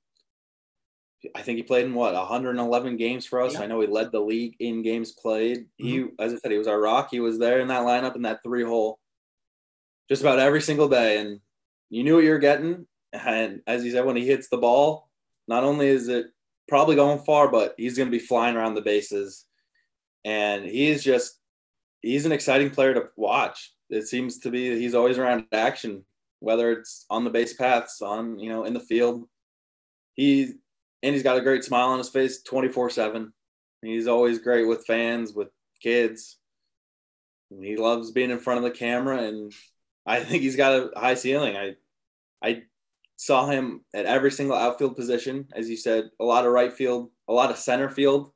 [1.34, 3.54] I think he played in what 111 games for us.
[3.54, 3.62] Yeah.
[3.62, 5.66] I know he led the league in games played.
[5.78, 6.08] He, mm-hmm.
[6.20, 7.08] as I said, he was our rock.
[7.12, 9.00] He was there in that lineup in that three hole,
[10.10, 11.39] just about every single day, and
[11.89, 12.86] you knew what you were getting.
[13.13, 15.10] And as you said, when he hits the ball,
[15.47, 16.28] not only is it
[16.67, 19.45] probably going far, but he's going to be flying around the bases.
[20.26, 21.39] And he's just,
[22.02, 23.73] he's an exciting player to watch.
[23.89, 26.04] It seems to be he's always around action,
[26.39, 29.28] whether it's on the base paths, on, you know, in the field.
[30.15, 30.54] He,
[31.04, 33.34] and he's got a great smile on his face 24 7.
[33.82, 35.49] He's always great with fans, with
[35.82, 36.38] kids.
[37.62, 39.54] He loves being in front of the camera, and
[40.06, 41.56] I think he's got a high ceiling.
[41.56, 41.76] I,
[42.41, 42.63] I
[43.24, 47.10] saw him at every single outfield position, as you said, a lot of right field,
[47.30, 48.34] a lot of center field.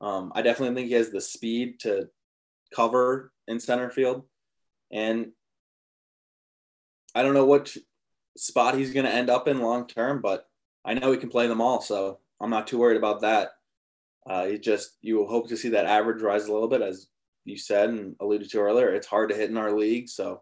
[0.00, 2.08] Um, I definitely think he has the speed to
[2.74, 4.24] cover in center field,
[4.90, 5.32] and
[7.14, 7.76] I don't know what
[8.34, 10.48] spot he's going to end up in long term, but
[10.86, 13.50] I know he can play them all, so I'm not too worried about that.
[14.28, 17.08] Uh, you just you will hope to see that average rise a little bit, as
[17.44, 18.94] you said and alluded to earlier.
[18.94, 20.40] It's hard to hit in our league, so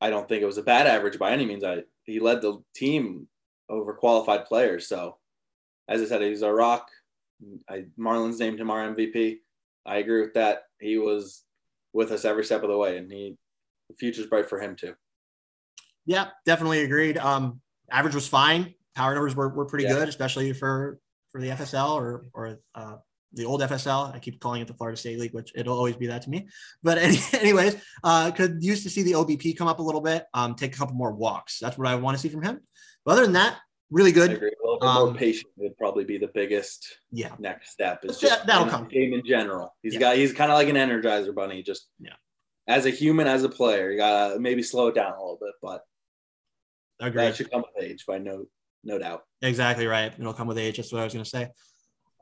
[0.00, 1.62] I don't think it was a bad average by any means.
[1.62, 3.28] I he led the team
[3.68, 5.18] over qualified players, so
[5.88, 6.88] as I said, he's a rock.
[7.68, 9.38] I, Marlins named him our MVP.
[9.84, 10.64] I agree with that.
[10.80, 11.44] He was
[11.92, 13.36] with us every step of the way, and he
[13.88, 14.94] the future's bright for him too.
[16.06, 17.18] Yeah, definitely agreed.
[17.18, 17.60] Um,
[17.90, 18.74] average was fine.
[18.94, 19.94] Power numbers were, were pretty yeah.
[19.94, 20.98] good, especially for
[21.30, 22.96] for the FSL or or uh,
[23.34, 24.14] the old FSL.
[24.14, 26.48] I keep calling it the Florida State League, which it'll always be that to me.
[26.82, 30.26] But any, anyways, uh, could use to see the OBP come up a little bit,
[30.34, 31.58] um, take a couple more walks.
[31.58, 32.60] That's what I want to see from him.
[33.04, 33.58] But other than that,
[33.90, 34.30] really good.
[34.30, 38.04] A little bit um, more patient would probably be the biggest yeah next step.
[38.04, 38.88] Is just that, will come.
[38.88, 39.74] Game in general.
[39.82, 40.00] He's yeah.
[40.00, 41.62] got he's kind of like an energizer bunny.
[41.62, 42.14] Just yeah.
[42.68, 45.54] As a human, as a player, you gotta maybe slow it down a little bit,
[45.60, 45.82] but
[47.00, 47.24] Agreed.
[47.24, 48.46] that should come with age by no
[48.84, 49.22] no doubt.
[49.40, 50.12] Exactly right.
[50.18, 50.76] It'll come with age.
[50.76, 51.48] That's what I was going to say.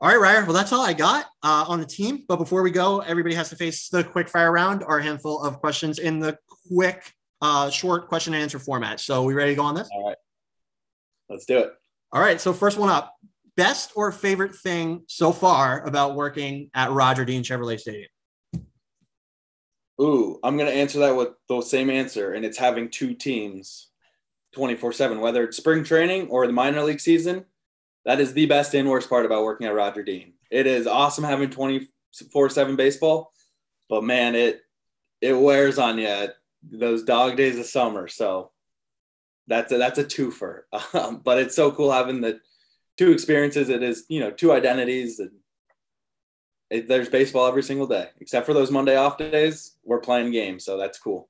[0.01, 0.43] All right, Ryer.
[0.45, 2.25] Well, that's all I got uh, on the team.
[2.27, 5.43] But before we go, everybody has to face the quick fire round or a handful
[5.43, 6.37] of questions in the
[6.67, 8.99] quick, uh, short question and answer format.
[8.99, 9.87] So, we ready to go on this?
[9.93, 10.17] All right.
[11.29, 11.73] Let's do it.
[12.11, 12.41] All right.
[12.41, 13.15] So, first one up
[13.55, 18.09] best or favorite thing so far about working at Roger Dean Chevrolet Stadium?
[20.01, 23.89] Ooh, I'm going to answer that with the same answer, and it's having two teams
[24.53, 27.45] 24 7, whether it's spring training or the minor league season.
[28.05, 30.33] That is the best and worst part about working at Roger Dean.
[30.49, 33.31] It is awesome having 24 7 baseball,
[33.89, 34.61] but man, it
[35.21, 36.27] it wears on you
[36.63, 38.07] those dog days of summer.
[38.07, 38.51] So
[39.47, 40.61] that's a, that's a twofer.
[40.93, 42.39] Um, but it's so cool having the
[42.97, 43.69] two experiences.
[43.69, 45.19] It is, you know, two identities.
[45.19, 45.31] And
[46.69, 49.77] it, there's baseball every single day, except for those Monday off days.
[49.83, 50.65] We're playing games.
[50.65, 51.29] So that's cool.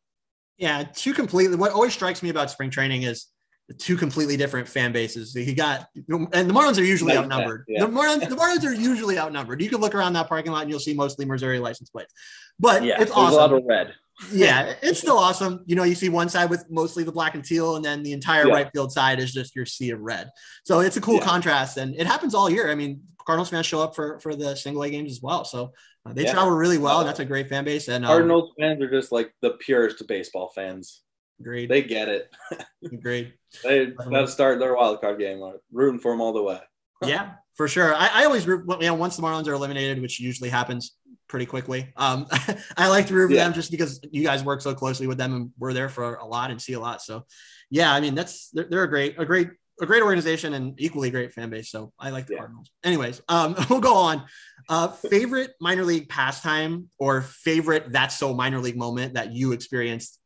[0.57, 1.57] Yeah, two completely.
[1.57, 3.27] What always strikes me about spring training is
[3.73, 5.33] two completely different fan bases.
[5.33, 7.65] He got, and the Marlins are usually outnumbered.
[7.67, 7.85] Yeah.
[7.85, 9.61] The Marlins, the Marlins are usually outnumbered.
[9.61, 12.13] You can look around that parking lot and you'll see mostly Missouri license plates.
[12.59, 13.33] But yeah, it's awesome.
[13.33, 13.93] A lot of red.
[14.31, 15.63] yeah, it's still awesome.
[15.65, 18.13] You know, you see one side with mostly the black and teal, and then the
[18.13, 18.53] entire yeah.
[18.53, 20.29] right field side is just your sea of red.
[20.63, 21.25] So it's a cool yeah.
[21.25, 22.69] contrast, and it happens all year.
[22.69, 25.43] I mean, Cardinals fans show up for for the single A games as well.
[25.43, 25.71] So
[26.05, 26.33] uh, they yeah.
[26.33, 26.99] travel really well.
[26.99, 27.87] And that's a great fan base.
[27.87, 31.01] And um, Cardinals fans are just like the purest baseball fans.
[31.41, 31.69] Agreed.
[31.69, 32.31] They get it.
[32.85, 33.33] Agreed.
[33.63, 35.41] they got to start their wild card game.
[35.71, 36.59] Rooting for them all the way.
[37.03, 37.95] yeah, for sure.
[37.95, 38.65] I, I always root.
[38.79, 40.95] You know, once the Marlins are eliminated, which usually happens
[41.27, 41.91] pretty quickly.
[41.97, 42.27] Um,
[42.77, 43.45] I like to root for yeah.
[43.45, 46.25] them just because you guys work so closely with them and we're there for a
[46.25, 47.01] lot and see a lot.
[47.01, 47.25] So,
[47.71, 49.49] yeah, I mean that's they're, they're a great a great
[49.81, 51.71] a great organization and equally great fan base.
[51.71, 52.39] So I like the yeah.
[52.39, 52.69] Cardinals.
[52.83, 54.23] Anyways, um, we'll go on.
[54.69, 60.19] Uh, favorite minor league pastime or favorite that's so minor league moment that you experienced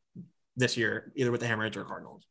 [0.56, 2.24] this year, either with the Hammerheads or Cardinals?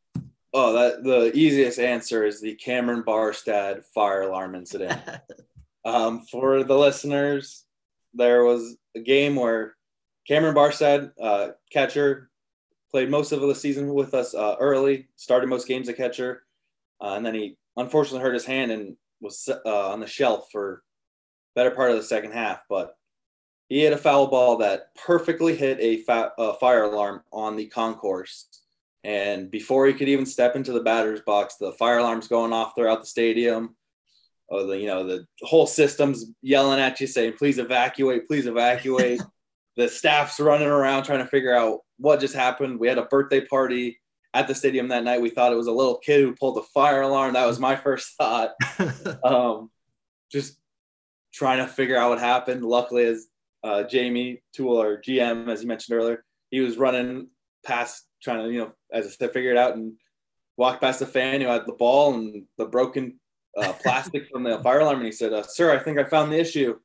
[0.53, 5.01] Oh, that the easiest answer is the Cameron Barstad fire alarm incident.
[5.85, 7.65] um, for the listeners,
[8.15, 9.75] there was a game where
[10.29, 12.31] Cameron Barstad, uh, catcher,
[12.91, 16.45] played most of the season with us uh, early, started most games at catcher
[17.01, 20.83] uh, and then he unfortunately hurt his hand and was uh, on the shelf for
[21.55, 22.63] better part of the second half.
[22.69, 22.97] But
[23.69, 27.67] he hit a foul ball that perfectly hit a, fa- a fire alarm on the
[27.67, 28.47] concourse.
[29.03, 32.75] And before he could even step into the batter's box, the fire alarm's going off
[32.75, 33.77] throughout the stadium.
[34.51, 38.27] Oh, the you know the whole system's yelling at you, saying, "Please evacuate!
[38.27, 39.21] Please evacuate!"
[39.77, 42.79] the staff's running around trying to figure out what just happened.
[42.79, 43.99] We had a birthday party
[44.33, 45.21] at the stadium that night.
[45.21, 47.35] We thought it was a little kid who pulled the fire alarm.
[47.35, 48.51] That was my first thought.
[49.25, 49.71] um,
[50.31, 50.59] just
[51.33, 52.65] trying to figure out what happened.
[52.65, 53.27] Luckily, as
[53.65, 57.29] uh, Jamie Toole, our GM, as you mentioned earlier, he was running
[57.65, 59.95] past, trying to, you know, as I said, figure it out and
[60.57, 63.19] walked past the fan who had the ball and the broken
[63.57, 64.99] uh, plastic from the fire alarm.
[64.99, 66.79] And he said, uh, Sir, I think I found the issue.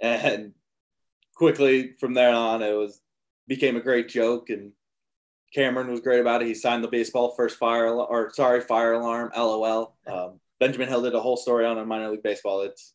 [0.00, 0.54] And
[1.36, 3.02] quickly from there on, it was
[3.46, 4.48] became a great joke.
[4.48, 4.72] And
[5.54, 6.48] Cameron was great about it.
[6.48, 9.30] He signed the baseball first fire or sorry fire alarm.
[9.36, 9.96] LOL.
[10.06, 12.62] Um, Benjamin Hill did a whole story on a minor league baseball.
[12.62, 12.94] It's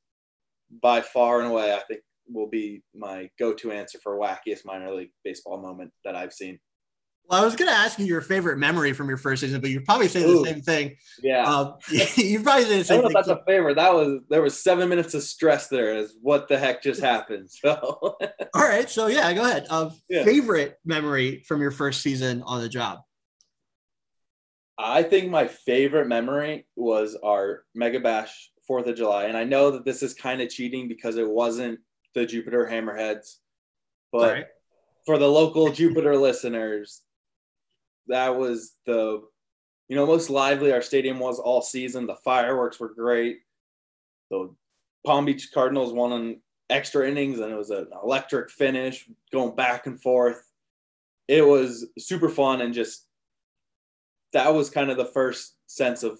[0.82, 5.12] by far and away, I think, will be my go-to answer for wackiest minor league
[5.24, 6.60] baseball moment that I've seen.
[7.28, 9.72] Well, I was going to ask you your favorite memory from your first season, but
[9.72, 10.44] you probably say Ooh.
[10.44, 10.96] the same thing.
[11.24, 13.78] Yeah, Um, you probably say the I same don't know if that's a favorite.
[13.78, 15.96] That was there was seven minutes of stress there.
[15.96, 17.50] As what the heck just happened?
[17.50, 17.74] So
[18.54, 19.66] All right, so yeah, go ahead.
[19.72, 20.24] Uh, Yeah.
[20.24, 23.00] Favorite memory from your first season on the job?
[24.78, 29.72] I think my favorite memory was our Mega Bash Fourth of July, and I know
[29.72, 31.80] that this is kind of cheating because it wasn't
[32.16, 33.36] the Jupiter Hammerheads,
[34.12, 34.46] but right.
[35.06, 37.02] for the local Jupiter listeners,
[38.08, 39.22] that was the
[39.88, 42.08] you know most lively our stadium was all season.
[42.08, 43.40] The fireworks were great.
[44.32, 44.56] The
[45.06, 46.40] Palm Beach Cardinals won in
[46.70, 50.42] extra innings, and it was an electric finish, going back and forth.
[51.28, 53.06] It was super fun, and just
[54.34, 56.20] that was kind of the first sense of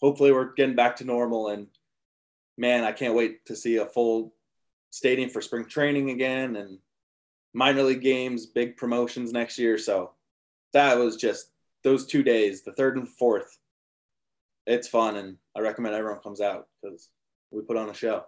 [0.00, 1.48] hopefully we're getting back to normal.
[1.48, 1.68] And
[2.56, 4.34] man, I can't wait to see a full
[4.90, 6.78] stadium for spring training again and
[7.54, 9.78] minor league games, big promotions next year.
[9.78, 10.12] So
[10.72, 11.50] that was just
[11.82, 13.56] those two days, the third and fourth.
[14.66, 17.08] It's fun, and I recommend everyone comes out because
[17.50, 18.24] we put on a show.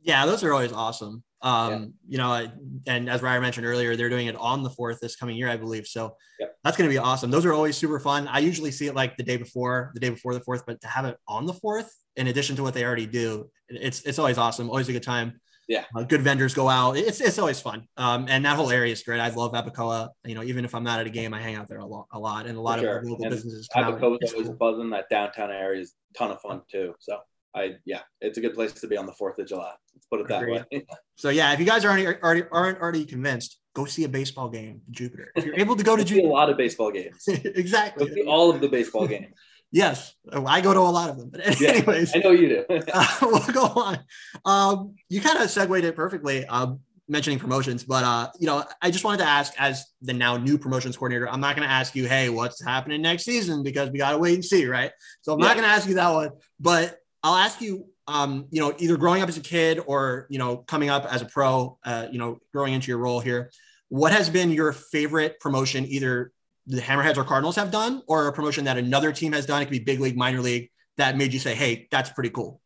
[0.00, 1.22] Yeah, those are always awesome.
[1.42, 1.86] Um, Yeah.
[2.08, 2.52] you know,
[2.86, 5.56] and as Ryan mentioned earlier, they're doing it on the fourth this coming year, I
[5.56, 5.86] believe.
[5.86, 6.16] So
[6.64, 7.30] that's going to be awesome.
[7.30, 8.26] Those are always super fun.
[8.26, 10.88] I usually see it like the day before, the day before the fourth, but to
[10.88, 14.38] have it on the fourth, in addition to what they already do, it's it's always
[14.38, 14.68] awesome.
[14.70, 15.40] Always a good time.
[15.68, 15.84] Yeah.
[15.96, 16.96] Uh, good vendors go out.
[16.96, 17.86] It's it's always fun.
[17.96, 19.20] Um, and that whole area is great.
[19.20, 20.10] I love Abacoa.
[20.24, 22.06] You know, even if I'm not at a game, I hang out there a lot,
[22.12, 23.68] a lot, and a lot For of local And businesses.
[23.74, 24.56] Abacoa's It's always cool.
[24.56, 24.90] buzzing.
[24.90, 26.94] That downtown area is a ton of fun too.
[27.00, 27.18] So
[27.54, 29.72] I yeah, it's a good place to be on the Fourth of July.
[29.94, 30.64] Let's put it that Agreed.
[30.70, 30.86] way.
[31.16, 34.82] So yeah, if you guys aren't already aren't already convinced, go see a baseball game
[34.86, 35.32] in Jupiter.
[35.34, 37.24] If you're able to go to see a lot of baseball games.
[37.26, 38.12] Go exactly.
[38.12, 39.34] see all of the baseball games.
[39.72, 41.30] Yes, I go to a lot of them.
[41.30, 42.64] But Yeah, anyways, I know you do.
[42.92, 43.98] uh, we'll go on.
[44.44, 47.84] Um, you kind of segued it perfectly, um, mentioning promotions.
[47.84, 51.28] But uh, you know, I just wanted to ask, as the now new promotions coordinator,
[51.28, 54.18] I'm not going to ask you, hey, what's happening next season because we got to
[54.18, 54.92] wait and see, right?
[55.22, 58.60] So I'm not going to ask you that one, but I'll ask you, um, you
[58.60, 61.76] know, either growing up as a kid or you know, coming up as a pro,
[61.84, 63.50] uh, you know, growing into your role here.
[63.88, 66.32] What has been your favorite promotion, either
[66.66, 69.62] the Hammerheads or Cardinals have done, or a promotion that another team has done?
[69.62, 72.60] It could be big league, minor league, that made you say, "Hey, that's pretty cool."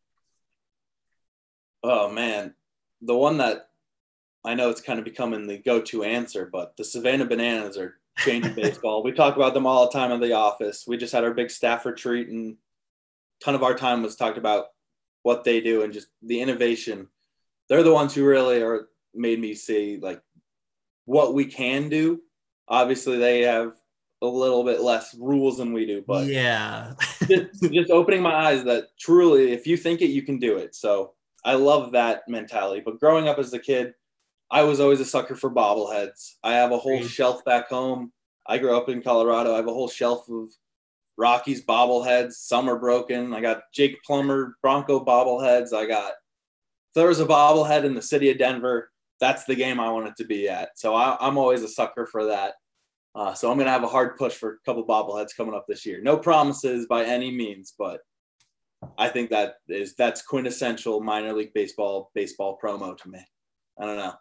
[1.83, 2.53] oh man,
[3.01, 3.69] the one that
[4.43, 8.53] I know it's kind of becoming the go-to answer, but the Savannah Bananas are changing
[8.55, 9.03] baseball.
[9.03, 10.85] We talk about them all the time in the office.
[10.87, 14.37] We just had our big staff retreat, and a ton of our time was talked
[14.37, 14.67] about
[15.23, 17.07] what they do and just the innovation.
[17.69, 20.21] They're the ones who really are made me see like
[21.05, 22.21] what we can do.
[22.67, 23.73] Obviously, they have
[24.21, 26.93] a little bit less rules than we do, but yeah,
[27.27, 30.75] just, just opening my eyes that truly, if you think it, you can do it.
[30.75, 31.13] So
[31.43, 32.81] I love that mentality.
[32.85, 33.93] But growing up as a kid,
[34.51, 36.35] I was always a sucker for bobbleheads.
[36.43, 38.11] I have a whole shelf back home.
[38.45, 39.53] I grew up in Colorado.
[39.53, 40.49] I have a whole shelf of
[41.17, 42.33] Rockies bobbleheads.
[42.33, 43.33] Some are broken.
[43.33, 45.73] I got Jake Plummer Bronco bobbleheads.
[45.73, 46.13] I got
[46.95, 48.91] there was a bobblehead in the city of Denver.
[49.19, 50.77] That's the game I wanted to be at.
[50.77, 52.55] So I, I'm always a sucker for that.
[53.13, 55.65] Uh, so I'm going to have a hard push for a couple bobbleheads coming up
[55.67, 56.01] this year.
[56.01, 57.99] No promises by any means, but
[58.97, 63.19] I think that is that's quintessential minor league baseball baseball promo to me.
[63.79, 64.13] I don't know.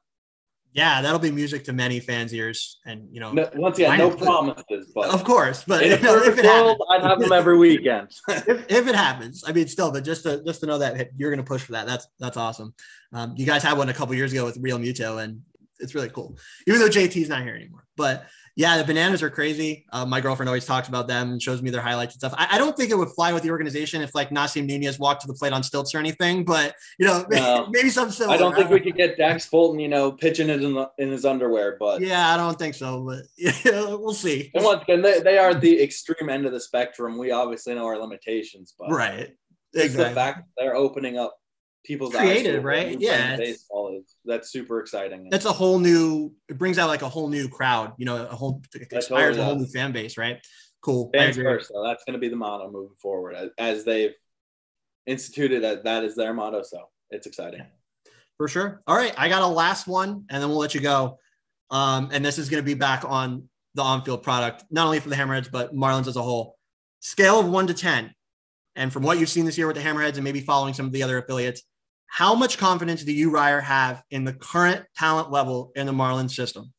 [0.73, 4.11] yeah, that'll be music to many fans' ears, and you know, No, once again, no
[4.11, 8.11] promises, but of course, but if perfect it happens, world, I'd have them every weekend.
[8.29, 11.31] if, if it happens, I mean, still, but just to just to know that you're
[11.31, 12.75] going to push for that, that's that's awesome.
[13.13, 15.43] Um, you guys had one a couple years ago with Realmuto, and
[15.79, 16.37] it's really cool.
[16.67, 18.27] Even though JT's not here anymore, but
[18.61, 19.87] yeah, the bananas are crazy.
[19.91, 22.35] Uh, my girlfriend always talks about them and shows me their highlights and stuff.
[22.37, 25.23] I, I don't think it would fly with the organization if like Nasim Nunez walked
[25.23, 27.69] to the plate on stilts or anything, but you know, No.
[27.71, 28.35] maybe some similar.
[28.35, 28.85] I don't think we know.
[28.85, 32.35] could get Dax Fulton, you know, pitching it in, the, in his underwear, but Yeah,
[32.35, 34.51] I don't think so, but yeah, we'll see.
[34.55, 37.17] and once again, they, they are at the extreme end of the spectrum.
[37.17, 39.29] We obviously know our limitations, but Right.
[39.75, 40.15] just the Exactly.
[40.15, 41.35] fact they're opening up
[41.83, 43.01] people's eyes Creative, right?
[43.01, 45.29] Yeah, baseball is that's super exciting.
[45.31, 46.33] That's a whole new.
[46.49, 47.93] It brings out like a whole new crowd.
[47.99, 50.17] You know, a whole inspires a whole new fan base.
[50.17, 50.39] Right.
[50.83, 51.11] Cool.
[51.13, 54.15] Fans first, so that's going to be the motto moving forward as, as they've
[55.07, 56.63] instituted that that is their motto.
[56.63, 57.67] So it's exciting.
[58.39, 58.83] For sure.
[58.87, 59.13] All right.
[59.19, 61.19] I got a last one and then we'll let you go.
[61.71, 65.01] Um, and this is going to be back on the on field product, not only
[65.01, 66.57] for the Hammerheads, but Marlins as a whole.
[67.01, 68.15] Scale of one to 10.
[68.77, 70.93] And from what you've seen this year with the Hammerheads and maybe following some of
[70.93, 71.63] the other affiliates,
[72.11, 76.33] how much confidence do you, Ryer, have in the current talent level in the Marlins
[76.33, 76.73] system?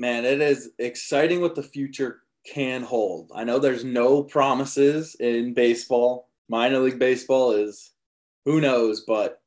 [0.00, 3.30] man, it is exciting what the future can hold.
[3.34, 6.30] I know there's no promises in baseball.
[6.48, 7.92] Minor league baseball is
[8.46, 9.42] who knows, but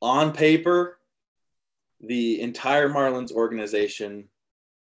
[0.00, 1.00] on paper,
[2.00, 4.28] the entire Marlins organization,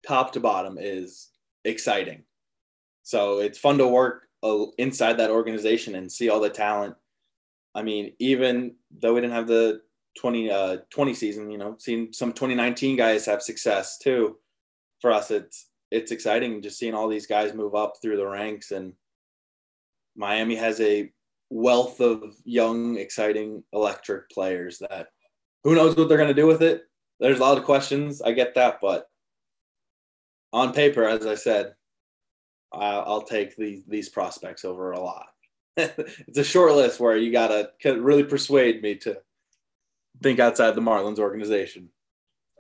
[0.06, 1.30] top to bottom, is
[1.64, 2.24] exciting.
[3.02, 6.96] So it's fun to work uh, inside that organization and see all the talent.
[7.78, 9.82] I mean, even though we didn't have the
[10.18, 14.36] 20, uh, 20 season, you know, seeing some 2019 guys have success too.
[15.00, 18.72] For us, it's it's exciting just seeing all these guys move up through the ranks
[18.72, 18.94] and
[20.16, 21.12] Miami has a
[21.50, 25.06] wealth of young, exciting, electric players that
[25.62, 26.82] who knows what they're going to do with it.
[27.20, 28.20] There's a lot of questions.
[28.20, 29.06] I get that, but
[30.52, 31.74] on paper, as I said,
[32.72, 35.28] I'll take these these prospects over a lot.
[36.26, 39.18] it's a short list where you gotta really persuade me to
[40.20, 41.90] think outside the Marlins organization.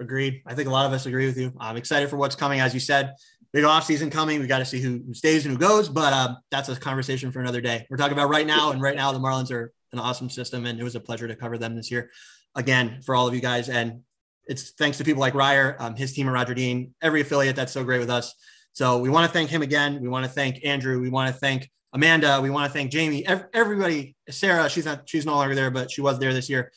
[0.00, 0.42] Agreed.
[0.46, 1.52] I think a lot of us agree with you.
[1.58, 2.60] I'm excited for what's coming.
[2.60, 3.14] As you said,
[3.52, 4.38] big off season coming.
[4.40, 7.40] We got to see who, stays and who goes, but uh, that's a conversation for
[7.40, 7.84] another day.
[7.90, 10.78] We're talking about right now, and right now the Marlins are an awesome system, and
[10.78, 12.10] it was a pleasure to cover them this year.
[12.54, 14.02] Again, for all of you guys, and
[14.46, 17.72] it's thanks to people like Ryer, um, his team at Roger Dean, every affiliate that's
[17.72, 18.32] so great with us.
[18.74, 20.00] So we want to thank him again.
[20.00, 21.00] We want to thank Andrew.
[21.00, 22.40] We want to thank Amanda.
[22.42, 23.26] We want to thank Jamie.
[23.26, 24.68] Everybody, Sarah.
[24.68, 25.08] She's not.
[25.08, 26.70] She's no longer there, but she was there this year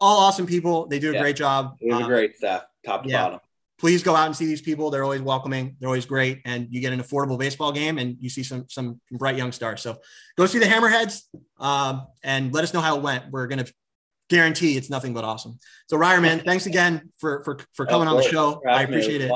[0.00, 0.86] all awesome people.
[0.86, 1.20] They do a yeah.
[1.20, 1.76] great job.
[1.80, 3.24] It was um, a great staff, top to yeah.
[3.24, 3.40] bottom.
[3.78, 4.90] Please go out and see these people.
[4.90, 5.76] They're always welcoming.
[5.78, 9.00] They're always great, and you get an affordable baseball game, and you see some some
[9.10, 9.82] bright young stars.
[9.82, 9.98] So
[10.38, 11.22] go see the Hammerheads,
[11.58, 13.30] um, and let us know how it went.
[13.30, 13.66] We're gonna
[14.30, 15.58] guarantee it's nothing but awesome.
[15.88, 18.62] So Ryerman, thanks again for for for coming on the show.
[18.66, 19.30] I appreciate it.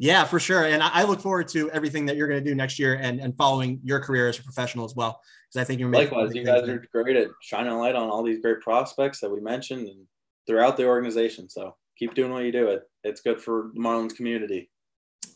[0.00, 0.64] Yeah, for sure.
[0.64, 3.36] And I, look forward to everything that you're going to do next year and, and
[3.36, 5.20] following your career as a professional as well.
[5.48, 6.32] Because I think you're likewise.
[6.34, 9.40] You guys are great at shining a light on all these great prospects that we
[9.40, 10.06] mentioned and
[10.46, 11.48] throughout the organization.
[11.48, 12.68] So keep doing what you do.
[12.68, 14.70] It it's good for the Marlins community.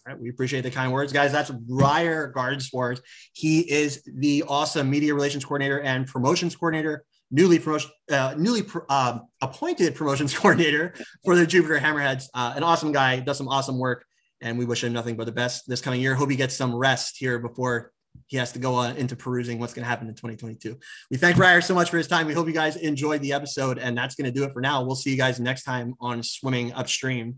[0.07, 1.33] All right, we appreciate the kind words, guys.
[1.33, 3.01] That's Ryer Gardenswartz.
[3.33, 9.19] He is the awesome media relations coordinator and promotions coordinator newly promotion, uh, newly uh,
[9.41, 10.95] appointed promotions coordinator
[11.25, 12.27] for the Jupiter Hammerheads.
[12.35, 14.05] Uh, an awesome guy, does some awesome work
[14.43, 16.15] and we wish him nothing but the best this coming year.
[16.15, 17.93] Hope he gets some rest here before
[18.27, 20.79] he has to go uh, into perusing what's going to happen in 2022.
[21.11, 22.27] We thank Ryer so much for his time.
[22.27, 24.83] We hope you guys enjoyed the episode, and that's going to do it for now.
[24.85, 27.37] We'll see you guys next time on Swimming Upstream.